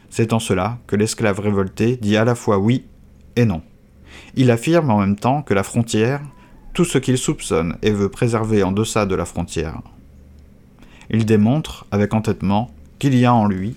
C'est 0.09 0.33
en 0.33 0.39
cela 0.39 0.79
que 0.85 0.97
l'esclave 0.97 1.39
révolté 1.39 1.95
dit 1.95 2.17
à 2.17 2.25
la 2.25 2.35
fois 2.35 2.57
oui 2.57 2.83
et 3.37 3.45
non. 3.45 3.61
Il 4.35 4.51
affirme 4.51 4.91
en 4.91 4.99
même 4.99 5.15
temps 5.15 5.43
que 5.43 5.53
la 5.53 5.63
frontière, 5.63 6.19
tout 6.75 6.85
ce 6.85 6.99
qu'il 6.99 7.17
soupçonne 7.17 7.77
et 7.81 7.91
veut 7.91 8.09
préserver 8.09 8.61
en 8.61 8.71
deçà 8.71 9.05
de 9.05 9.15
la 9.15 9.25
frontière. 9.25 9.81
Il 11.09 11.25
démontre, 11.25 11.87
avec 11.89 12.13
entêtement, 12.13 12.69
qu'il 12.99 13.15
y 13.15 13.25
a 13.25 13.33
en 13.33 13.47
lui 13.47 13.75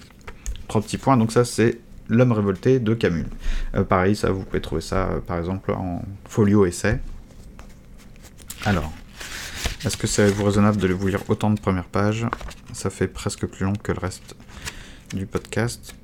trois 0.66 0.82
petits 0.82 0.98
points, 0.98 1.16
donc 1.16 1.32
ça 1.32 1.46
c'est 1.46 1.78
L'homme 2.10 2.32
révolté 2.32 2.80
de 2.80 2.94
Camus. 2.94 3.26
Euh, 3.74 3.84
pareil, 3.84 4.16
ça 4.16 4.30
vous 4.30 4.42
pouvez 4.42 4.62
trouver 4.62 4.80
ça 4.80 5.08
euh, 5.08 5.20
par 5.20 5.38
exemple 5.38 5.72
en 5.72 6.02
folio 6.26 6.64
essai. 6.64 7.00
Alors, 8.64 8.90
est-ce 9.84 9.98
que 9.98 10.06
c'est 10.06 10.26
raisonnable 10.26 10.78
de 10.78 10.88
vous 10.94 11.08
lire 11.08 11.22
autant 11.28 11.50
de 11.50 11.60
premières 11.60 11.84
pages? 11.84 12.26
Ça 12.72 12.88
fait 12.88 13.08
presque 13.08 13.46
plus 13.46 13.66
long 13.66 13.74
que 13.74 13.92
le 13.92 13.98
reste 13.98 14.36
du 15.12 15.26
podcast. 15.26 15.94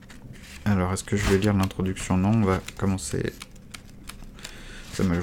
Alors, 0.67 0.93
est-ce 0.93 1.05
que 1.05 1.17
je 1.17 1.25
vais 1.25 1.39
lire 1.39 1.55
l'introduction? 1.55 2.19
Non, 2.19 2.33
on 2.35 2.45
va 2.45 2.61
commencer. 2.77 3.33
Ça 4.93 5.05
m'a. 5.05 5.15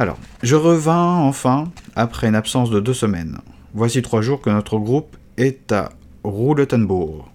Alors, 0.00 0.16
je 0.42 0.56
revins 0.56 1.18
enfin 1.18 1.70
après 1.94 2.26
une 2.26 2.34
absence 2.34 2.70
de 2.70 2.80
deux 2.80 2.94
semaines. 2.94 3.36
Voici 3.74 4.00
trois 4.00 4.22
jours 4.22 4.40
que 4.40 4.48
notre 4.48 4.78
groupe 4.78 5.14
est 5.36 5.72
à 5.72 5.90
Rouletenbourg. 6.24 7.30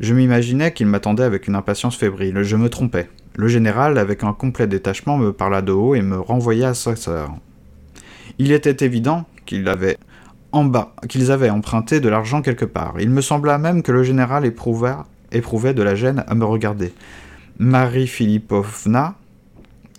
Je 0.00 0.14
m'imaginais 0.14 0.72
qu'il 0.72 0.88
m'attendait 0.88 1.22
avec 1.22 1.46
une 1.46 1.54
impatience 1.54 1.96
fébrile. 1.96 2.42
Je 2.42 2.56
me 2.56 2.68
trompais. 2.70 3.08
Le 3.36 3.46
général, 3.46 3.98
avec 3.98 4.24
un 4.24 4.32
complet 4.32 4.66
détachement, 4.66 5.16
me 5.16 5.32
parla 5.32 5.62
de 5.62 5.70
haut 5.70 5.94
et 5.94 6.02
me 6.02 6.18
renvoya 6.18 6.70
à 6.70 6.74
sa 6.74 6.96
sœur. 6.96 7.36
Il 8.40 8.50
était 8.50 8.84
évident 8.84 9.24
qu'il 9.46 9.68
avait 9.68 9.96
qu'ils 11.08 11.30
avaient 11.30 11.50
emprunté 11.50 12.00
de 12.00 12.08
l'argent 12.08 12.42
quelque 12.42 12.64
part. 12.64 12.96
Il 12.98 13.10
me 13.10 13.20
sembla 13.20 13.58
même 13.58 13.84
que 13.84 13.92
le 13.92 14.02
général 14.02 14.44
éprouva, 14.44 15.06
éprouvait 15.30 15.72
de 15.72 15.84
la 15.84 15.94
gêne 15.94 16.24
à 16.26 16.34
me 16.34 16.44
regarder. 16.44 16.92
Marie 17.60 18.08
Philippovna 18.08 19.14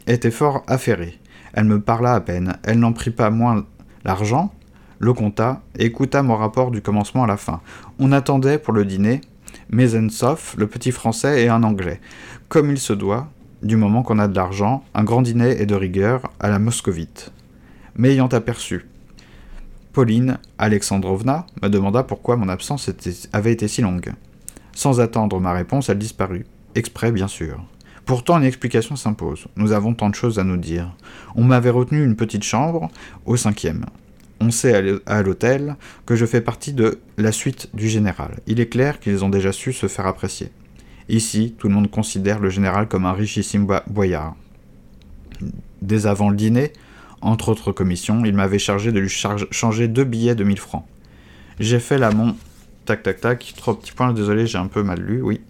était 0.06 0.32
fort 0.32 0.66
affairée. 0.68 1.19
Elle 1.54 1.66
me 1.66 1.80
parla 1.80 2.14
à 2.14 2.22
peine. 2.22 2.58
Elle 2.64 2.80
n'en 2.80 2.94
prit 2.94 3.12
pas 3.12 3.30
moins 3.30 3.66
l'argent, 4.06 4.54
le 5.00 5.14
compta 5.14 5.62
et 5.78 5.86
écouta 5.86 6.24
mon 6.24 6.36
rapport 6.36 6.72
du 6.72 6.82
commencement 6.82 7.24
à 7.24 7.28
la 7.28 7.38
fin. 7.38 7.62
On 8.00 8.12
attendait 8.12 8.60
pour 8.60 8.74
le 8.74 8.86
dîner 8.86 9.22
Mezensov, 9.72 10.56
le 10.58 10.68
petit 10.68 10.92
français 10.92 11.44
et 11.44 11.50
un 11.50 11.64
anglais. 11.64 12.00
Comme 12.48 12.72
il 12.72 12.80
se 12.80 12.94
doit, 12.94 13.28
du 13.62 13.76
moment 13.76 14.04
qu'on 14.04 14.20
a 14.20 14.28
de 14.28 14.36
l'argent, 14.36 14.84
un 14.94 15.04
grand 15.04 15.22
dîner 15.22 15.62
est 15.62 15.66
de 15.66 15.76
rigueur 15.76 16.30
à 16.40 16.50
la 16.50 16.60
moscovite. 16.60 17.32
M'ayant 17.96 18.28
aperçu, 18.28 18.86
Pauline 19.92 20.38
Alexandrovna 20.58 21.46
me 21.62 21.68
demanda 21.68 22.04
pourquoi 22.04 22.38
mon 22.38 22.48
absence 22.48 22.90
avait 23.34 23.52
été 23.52 23.68
si 23.68 23.82
longue. 23.82 24.14
Sans 24.74 25.02
attendre 25.02 25.40
ma 25.40 25.52
réponse, 25.52 25.90
elle 25.90 25.98
disparut. 25.98 26.46
Exprès, 26.76 27.12
bien 27.12 27.28
sûr. 27.28 27.62
Pourtant, 28.10 28.40
une 28.40 28.44
explication 28.44 28.96
s'impose. 28.96 29.46
Nous 29.56 29.72
avons 29.72 29.94
tant 29.94 30.10
de 30.10 30.16
choses 30.16 30.40
à 30.40 30.44
nous 30.44 30.58
dire. 30.58 30.92
On 31.36 31.44
m'avait 31.44 31.70
retenu 31.70 32.04
une 32.04 32.16
petite 32.16 32.42
chambre 32.42 32.90
au 33.28 33.38
cinquième. 33.38 33.86
On 34.42 34.50
sait 34.50 34.74
à 34.74 34.82
l'hô- 34.82 35.00
à 35.06 35.22
l'hôtel 35.22 35.76
que 36.08 36.16
je 36.16 36.26
fais 36.26 36.42
partie 36.42 36.74
de 36.74 36.98
la 37.20 37.32
suite 37.32 37.70
du 37.76 37.88
général. 37.88 38.40
Il 38.48 38.60
est 38.60 38.66
clair 38.66 39.00
qu'ils 39.00 39.24
ont 39.24 39.30
déjà 39.30 39.52
su 39.52 39.74
se 39.74 39.86
faire 39.86 40.08
apprécier. 40.08 40.50
Ici, 41.08 41.54
tout 41.60 41.68
le 41.68 41.76
monde 41.76 41.92
considère 41.92 42.40
le 42.40 42.50
général 42.50 42.88
comme 42.88 43.06
un 43.06 43.14
richissime 43.14 43.68
boyard. 43.86 44.36
Dès 45.84 46.08
avant 46.08 46.32
le 46.32 46.36
dîner, 46.36 46.74
entre 47.22 47.50
autres 47.50 47.72
commissions, 47.72 48.26
il 48.26 48.34
m'avait 48.34 48.58
chargé 48.58 48.92
de 48.92 49.00
lui 49.00 49.10
changer 49.52 49.88
deux 49.88 50.04
billets 50.04 50.34
de 50.34 50.44
1000 50.44 50.58
francs. 50.58 50.86
J'ai 51.60 51.80
fait 51.80 52.00
la 52.00 52.10
mon... 52.10 52.36
Tac, 52.90 53.04
tac, 53.04 53.22
tac. 53.22 53.54
Trois 53.56 53.80
petits 53.80 53.92
points, 53.92 54.14
désolé, 54.14 54.48
j'ai 54.48 54.58
un 54.58 54.66
peu 54.66 54.82
mal 54.82 55.00
lu, 55.00 55.22
oui, 55.22 55.42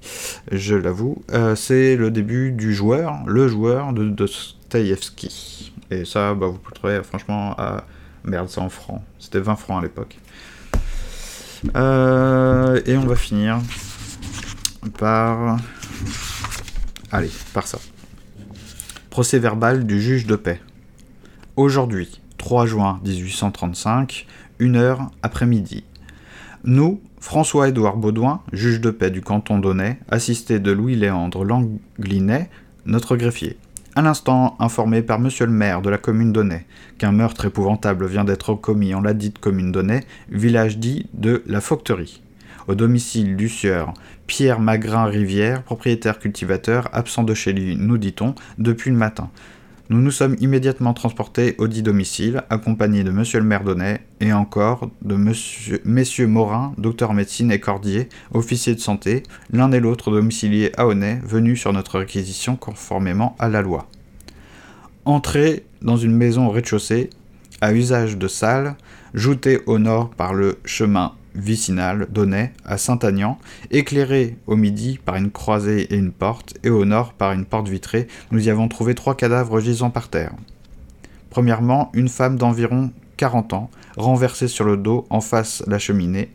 je 0.51 0.75
l'avoue. 0.75 1.23
Euh, 1.31 1.55
c'est 1.55 1.95
le 1.95 2.11
début 2.11 2.51
du 2.51 2.73
joueur, 2.73 3.23
le 3.27 3.47
joueur 3.47 3.93
de 3.93 4.09
Dostoïevski. 4.09 5.71
Et 5.89 6.03
ça, 6.03 6.33
bah, 6.33 6.47
vous 6.47 6.59
pouvez 6.59 7.01
franchement, 7.01 7.55
à... 7.57 7.85
Merde, 8.25 8.49
c'est 8.49 8.59
en 8.59 8.67
francs. 8.67 9.01
C'était 9.19 9.39
20 9.39 9.55
francs 9.55 9.79
à 9.79 9.81
l'époque. 9.83 10.19
Euh, 11.77 12.81
et 12.85 12.97
on 12.97 13.05
va 13.05 13.15
finir 13.15 13.59
par... 14.97 15.59
Allez, 17.09 17.31
par 17.53 17.67
ça. 17.67 17.79
Procès 19.09 19.39
verbal 19.39 19.85
du 19.85 20.01
juge 20.01 20.25
de 20.25 20.35
paix. 20.35 20.59
Aujourd'hui, 21.55 22.19
3 22.37 22.65
juin 22.65 22.99
1835, 23.05 24.27
1 24.59 24.75
heure 24.75 25.09
après-midi. 25.23 25.85
Nous, 26.65 27.01
François-Édouard 27.19 27.97
Baudouin, 27.97 28.41
juge 28.53 28.79
de 28.79 28.91
paix 28.91 29.11
du 29.11 29.21
canton 29.21 29.59
d'Aunay, 29.59 29.99
assisté 30.09 30.59
de 30.59 30.71
Louis-Léandre 30.71 31.43
Langlinet, 31.43 32.49
notre 32.85 33.17
greffier. 33.17 33.57
À 33.95 34.01
l'instant 34.01 34.55
informé 34.59 35.01
par 35.01 35.19
monsieur 35.19 35.45
le 35.45 35.51
maire 35.51 35.81
de 35.81 35.89
la 35.89 35.97
commune 35.97 36.31
d'Aunay 36.31 36.65
qu'un 36.97 37.11
meurtre 37.11 37.45
épouvantable 37.45 38.07
vient 38.07 38.23
d'être 38.23 38.53
commis 38.53 38.93
en 38.93 39.01
la 39.01 39.13
dite 39.13 39.39
commune 39.39 39.71
d'Aunay, 39.71 40.01
village 40.29 40.77
dit 40.77 41.07
de 41.13 41.43
la 41.45 41.59
Faucterie, 41.59 42.21
au 42.67 42.75
domicile 42.75 43.35
du 43.35 43.49
sieur 43.49 43.93
Pierre 44.25 44.61
Magrin 44.61 45.05
Rivière, 45.05 45.63
propriétaire 45.63 46.19
cultivateur, 46.19 46.87
absent 46.93 47.23
de 47.23 47.33
chez 47.33 47.51
lui, 47.51 47.75
nous 47.75 47.97
dit-on, 47.97 48.35
depuis 48.57 48.91
le 48.91 48.97
matin. 48.97 49.29
Nous 49.91 50.01
nous 50.01 50.11
sommes 50.11 50.35
immédiatement 50.39 50.93
transportés 50.93 51.55
au 51.57 51.67
dit 51.67 51.81
domicile, 51.81 52.43
accompagnés 52.51 53.03
de 53.03 53.09
monsieur 53.09 53.39
le 53.39 53.45
maire 53.45 53.63
d'Aunay 53.63 54.01
et 54.19 54.31
encore 54.31 54.91
de 55.01 55.15
monsieur, 55.15 55.81
messieurs 55.83 56.27
Morin, 56.27 56.73
docteur 56.77 57.11
médecine 57.15 57.51
et 57.51 57.59
Cordier, 57.59 58.07
officier 58.31 58.75
de 58.75 58.79
santé, 58.79 59.23
l'un 59.51 59.71
et 59.71 59.79
l'autre 59.79 60.11
domiciliés 60.11 60.71
à 60.77 60.85
Aunay, 60.85 61.19
venus 61.25 61.59
sur 61.59 61.73
notre 61.73 61.97
réquisition 61.97 62.55
conformément 62.55 63.35
à 63.39 63.49
la 63.49 63.63
loi. 63.63 63.87
Entrée 65.05 65.65
dans 65.81 65.97
une 65.97 66.15
maison 66.15 66.45
au 66.45 66.51
rez-de-chaussée, 66.51 67.09
à 67.59 67.73
usage 67.73 68.15
de 68.15 68.27
salle, 68.27 68.75
joutée 69.15 69.59
au 69.65 69.79
nord 69.79 70.11
par 70.11 70.35
le 70.35 70.59
chemin 70.65 71.13
vicinal 71.39 72.07
d'Aunay 72.09 72.53
à 72.65 72.77
Saint-Agnan, 72.77 73.37
éclairée 73.71 74.37
au 74.47 74.55
midi 74.55 74.99
par 75.03 75.15
une 75.15 75.31
croisée 75.31 75.93
et 75.93 75.95
une 75.95 76.11
porte, 76.11 76.55
et 76.63 76.69
au 76.69 76.85
nord 76.85 77.13
par 77.13 77.31
une 77.31 77.45
porte 77.45 77.67
vitrée, 77.67 78.07
nous 78.31 78.47
y 78.47 78.49
avons 78.49 78.67
trouvé 78.67 78.95
trois 78.95 79.15
cadavres 79.15 79.59
gisant 79.59 79.89
par 79.89 80.09
terre. 80.09 80.33
Premièrement, 81.29 81.91
une 81.93 82.09
femme 82.09 82.37
d'environ 82.37 82.91
40 83.17 83.53
ans, 83.53 83.69
renversée 83.97 84.47
sur 84.47 84.65
le 84.65 84.77
dos 84.77 85.05
en 85.09 85.21
face 85.21 85.63
la 85.67 85.79
cheminée, 85.79 86.31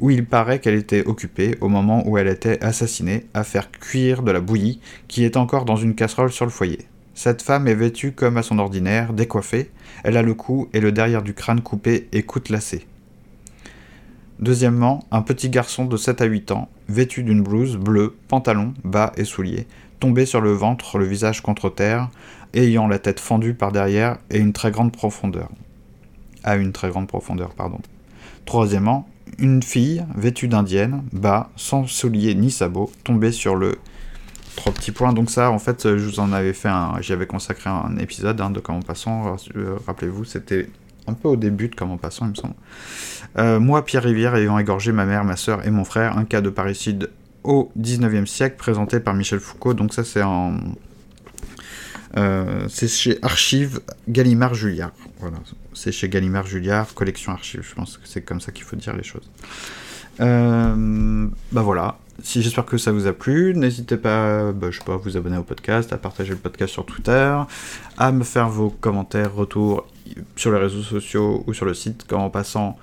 où 0.00 0.10
il 0.10 0.24
paraît 0.26 0.60
qu'elle 0.60 0.74
était 0.74 1.06
occupée, 1.06 1.56
au 1.60 1.68
moment 1.68 2.06
où 2.06 2.18
elle 2.18 2.28
était 2.28 2.62
assassinée, 2.62 3.26
à 3.34 3.44
faire 3.44 3.70
cuire 3.70 4.22
de 4.22 4.30
la 4.30 4.40
bouillie 4.40 4.80
qui 5.08 5.24
est 5.24 5.36
encore 5.36 5.64
dans 5.64 5.76
une 5.76 5.94
casserole 5.94 6.30
sur 6.30 6.44
le 6.44 6.50
foyer. 6.50 6.86
Cette 7.14 7.42
femme 7.42 7.66
est 7.66 7.74
vêtue 7.74 8.12
comme 8.12 8.36
à 8.36 8.42
son 8.42 8.58
ordinaire, 8.58 9.12
décoiffée, 9.12 9.70
elle 10.04 10.16
a 10.16 10.22
le 10.22 10.34
cou 10.34 10.68
et 10.72 10.80
le 10.80 10.92
derrière 10.92 11.22
du 11.22 11.34
crâne 11.34 11.62
coupé 11.62 12.08
et 12.12 12.24
lacées. 12.48 12.86
Deuxièmement, 14.40 15.04
un 15.10 15.22
petit 15.22 15.50
garçon 15.50 15.84
de 15.84 15.96
7 15.96 16.20
à 16.20 16.24
8 16.26 16.52
ans, 16.52 16.68
vêtu 16.88 17.24
d'une 17.24 17.42
blouse 17.42 17.76
bleue, 17.76 18.14
pantalon, 18.28 18.72
bas 18.84 19.12
et 19.16 19.24
souliers, 19.24 19.66
tombé 19.98 20.26
sur 20.26 20.40
le 20.40 20.52
ventre, 20.52 20.98
le 20.98 21.06
visage 21.06 21.40
contre 21.40 21.70
terre, 21.70 22.08
ayant 22.54 22.86
la 22.86 23.00
tête 23.00 23.18
fendue 23.18 23.54
par 23.54 23.72
derrière 23.72 24.18
et 24.30 24.38
une 24.38 24.52
très 24.52 24.70
grande 24.70 24.92
profondeur. 24.92 25.48
À 26.44 26.56
une 26.56 26.72
très 26.72 26.90
grande 26.90 27.08
profondeur, 27.08 27.50
pardon. 27.54 27.80
Troisièmement, 28.46 29.08
une 29.38 29.62
fille 29.62 30.04
vêtue 30.16 30.46
d'indienne, 30.46 31.02
bas, 31.12 31.50
sans 31.56 31.86
souliers 31.86 32.34
ni 32.34 32.50
sabots, 32.50 32.92
tombée 33.02 33.32
sur 33.32 33.56
le 33.56 33.76
trois 34.56 34.72
petits 34.72 34.92
points. 34.92 35.12
Donc 35.12 35.30
ça, 35.30 35.50
en 35.50 35.58
fait, 35.58 35.96
je 35.96 36.04
vous 36.04 36.20
en 36.20 36.32
avais 36.32 36.52
fait 36.52 36.68
un, 36.68 37.00
j'y 37.00 37.12
avais 37.12 37.26
consacré 37.26 37.70
un 37.70 37.96
épisode 37.98 38.40
hein, 38.40 38.50
de 38.50 38.60
Comment 38.60 38.82
Passant. 38.82 39.36
Euh, 39.56 39.76
rappelez-vous, 39.86 40.24
c'était 40.24 40.68
un 41.08 41.14
peu 41.14 41.28
au 41.28 41.36
début 41.36 41.68
de 41.68 41.74
Comment 41.74 41.96
Passant, 41.96 42.26
il 42.26 42.30
me 42.30 42.34
semble. 42.34 42.54
Euh, 43.38 43.60
moi, 43.60 43.84
Pierre 43.84 44.02
Rivière, 44.02 44.34
ayant 44.34 44.58
égorgé 44.58 44.92
ma 44.92 45.04
mère, 45.04 45.24
ma 45.24 45.36
soeur 45.36 45.66
et 45.66 45.70
mon 45.70 45.84
frère, 45.84 46.16
un 46.18 46.24
cas 46.24 46.40
de 46.40 46.50
parricide 46.50 47.10
au 47.44 47.70
19e 47.78 48.26
siècle, 48.26 48.56
présenté 48.56 49.00
par 49.00 49.14
Michel 49.14 49.40
Foucault. 49.40 49.74
Donc 49.74 49.94
ça, 49.94 50.04
c'est 50.04 50.22
en... 50.22 50.56
Euh, 52.16 52.66
c'est 52.68 52.88
chez 52.88 53.18
Archives 53.22 53.80
Gallimard 54.08 54.54
Julliard. 54.54 54.92
Voilà, 55.20 55.36
c'est 55.74 55.92
chez 55.92 56.08
Gallimard 56.08 56.46
Julliard, 56.46 56.94
collection 56.94 57.32
Archives. 57.32 57.62
Je 57.62 57.74
pense 57.74 57.98
que 57.98 58.08
c'est 58.08 58.22
comme 58.22 58.40
ça 58.40 58.50
qu'il 58.50 58.64
faut 58.64 58.76
dire 58.76 58.96
les 58.96 59.02
choses. 59.02 59.30
Euh, 60.20 61.28
bah 61.52 61.62
voilà. 61.62 61.98
Si 62.22 62.42
j'espère 62.42 62.64
que 62.64 62.78
ça 62.78 62.90
vous 62.90 63.06
a 63.06 63.12
plu, 63.12 63.54
n'hésitez 63.54 63.96
pas, 63.96 64.50
bah, 64.52 64.68
je 64.70 64.78
sais 64.78 64.84
pas, 64.84 64.94
à 64.94 64.96
vous 64.96 65.16
abonner 65.16 65.36
au 65.36 65.44
podcast, 65.44 65.92
à 65.92 65.98
partager 65.98 66.30
le 66.30 66.38
podcast 66.38 66.72
sur 66.72 66.84
Twitter, 66.84 67.38
à 67.96 68.10
me 68.10 68.24
faire 68.24 68.48
vos 68.48 68.70
commentaires, 68.70 69.34
retours 69.34 69.86
sur 70.36 70.52
les 70.52 70.58
réseaux 70.58 70.82
sociaux 70.82 71.44
ou 71.46 71.54
sur 71.54 71.66
le 71.66 71.74
site 71.74 72.12
en 72.12 72.30
passant 72.30 72.78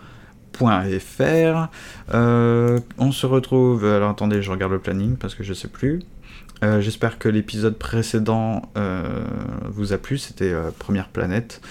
euh, 2.13 2.79
on 2.97 3.11
se 3.11 3.25
retrouve. 3.25 3.85
Alors 3.85 4.09
attendez, 4.09 4.41
je 4.41 4.51
regarde 4.51 4.71
le 4.71 4.79
planning 4.79 5.15
parce 5.17 5.35
que 5.35 5.43
je 5.43 5.53
sais 5.53 5.67
plus. 5.67 6.01
Euh, 6.63 6.79
j'espère 6.81 7.19
que 7.19 7.27
l'épisode 7.27 7.77
précédent 7.77 8.71
euh, 8.77 9.25
vous 9.65 9.93
a 9.93 9.97
plu. 9.97 10.17
C'était 10.17 10.53
Première 10.79 11.09
planète. 11.09 11.61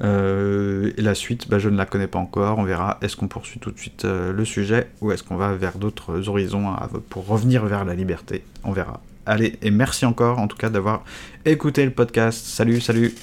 et 0.00 1.02
la 1.02 1.14
suite, 1.14 1.48
bah, 1.48 1.58
je 1.58 1.68
ne 1.68 1.76
la 1.76 1.86
connais 1.86 2.06
pas 2.06 2.18
encore. 2.18 2.58
On 2.58 2.64
verra. 2.64 2.98
Est-ce 3.00 3.16
qu'on 3.16 3.28
poursuit 3.28 3.60
tout 3.60 3.70
de 3.70 3.78
suite 3.78 4.04
le 4.04 4.44
sujet 4.44 4.88
ou 5.00 5.12
est-ce 5.12 5.22
qu'on 5.22 5.36
va 5.36 5.54
vers 5.54 5.78
d'autres 5.78 6.28
horizons 6.28 6.74
pour 7.08 7.26
revenir 7.26 7.64
vers 7.66 7.84
la 7.84 7.94
liberté? 7.94 8.44
On 8.64 8.72
verra. 8.72 9.00
Allez, 9.26 9.58
et 9.62 9.70
merci 9.70 10.04
encore 10.04 10.38
en 10.38 10.48
tout 10.48 10.58
cas 10.58 10.68
d'avoir 10.68 11.02
écouté 11.46 11.82
le 11.86 11.92
podcast. 11.92 12.44
Salut, 12.44 12.82
salut 12.82 13.14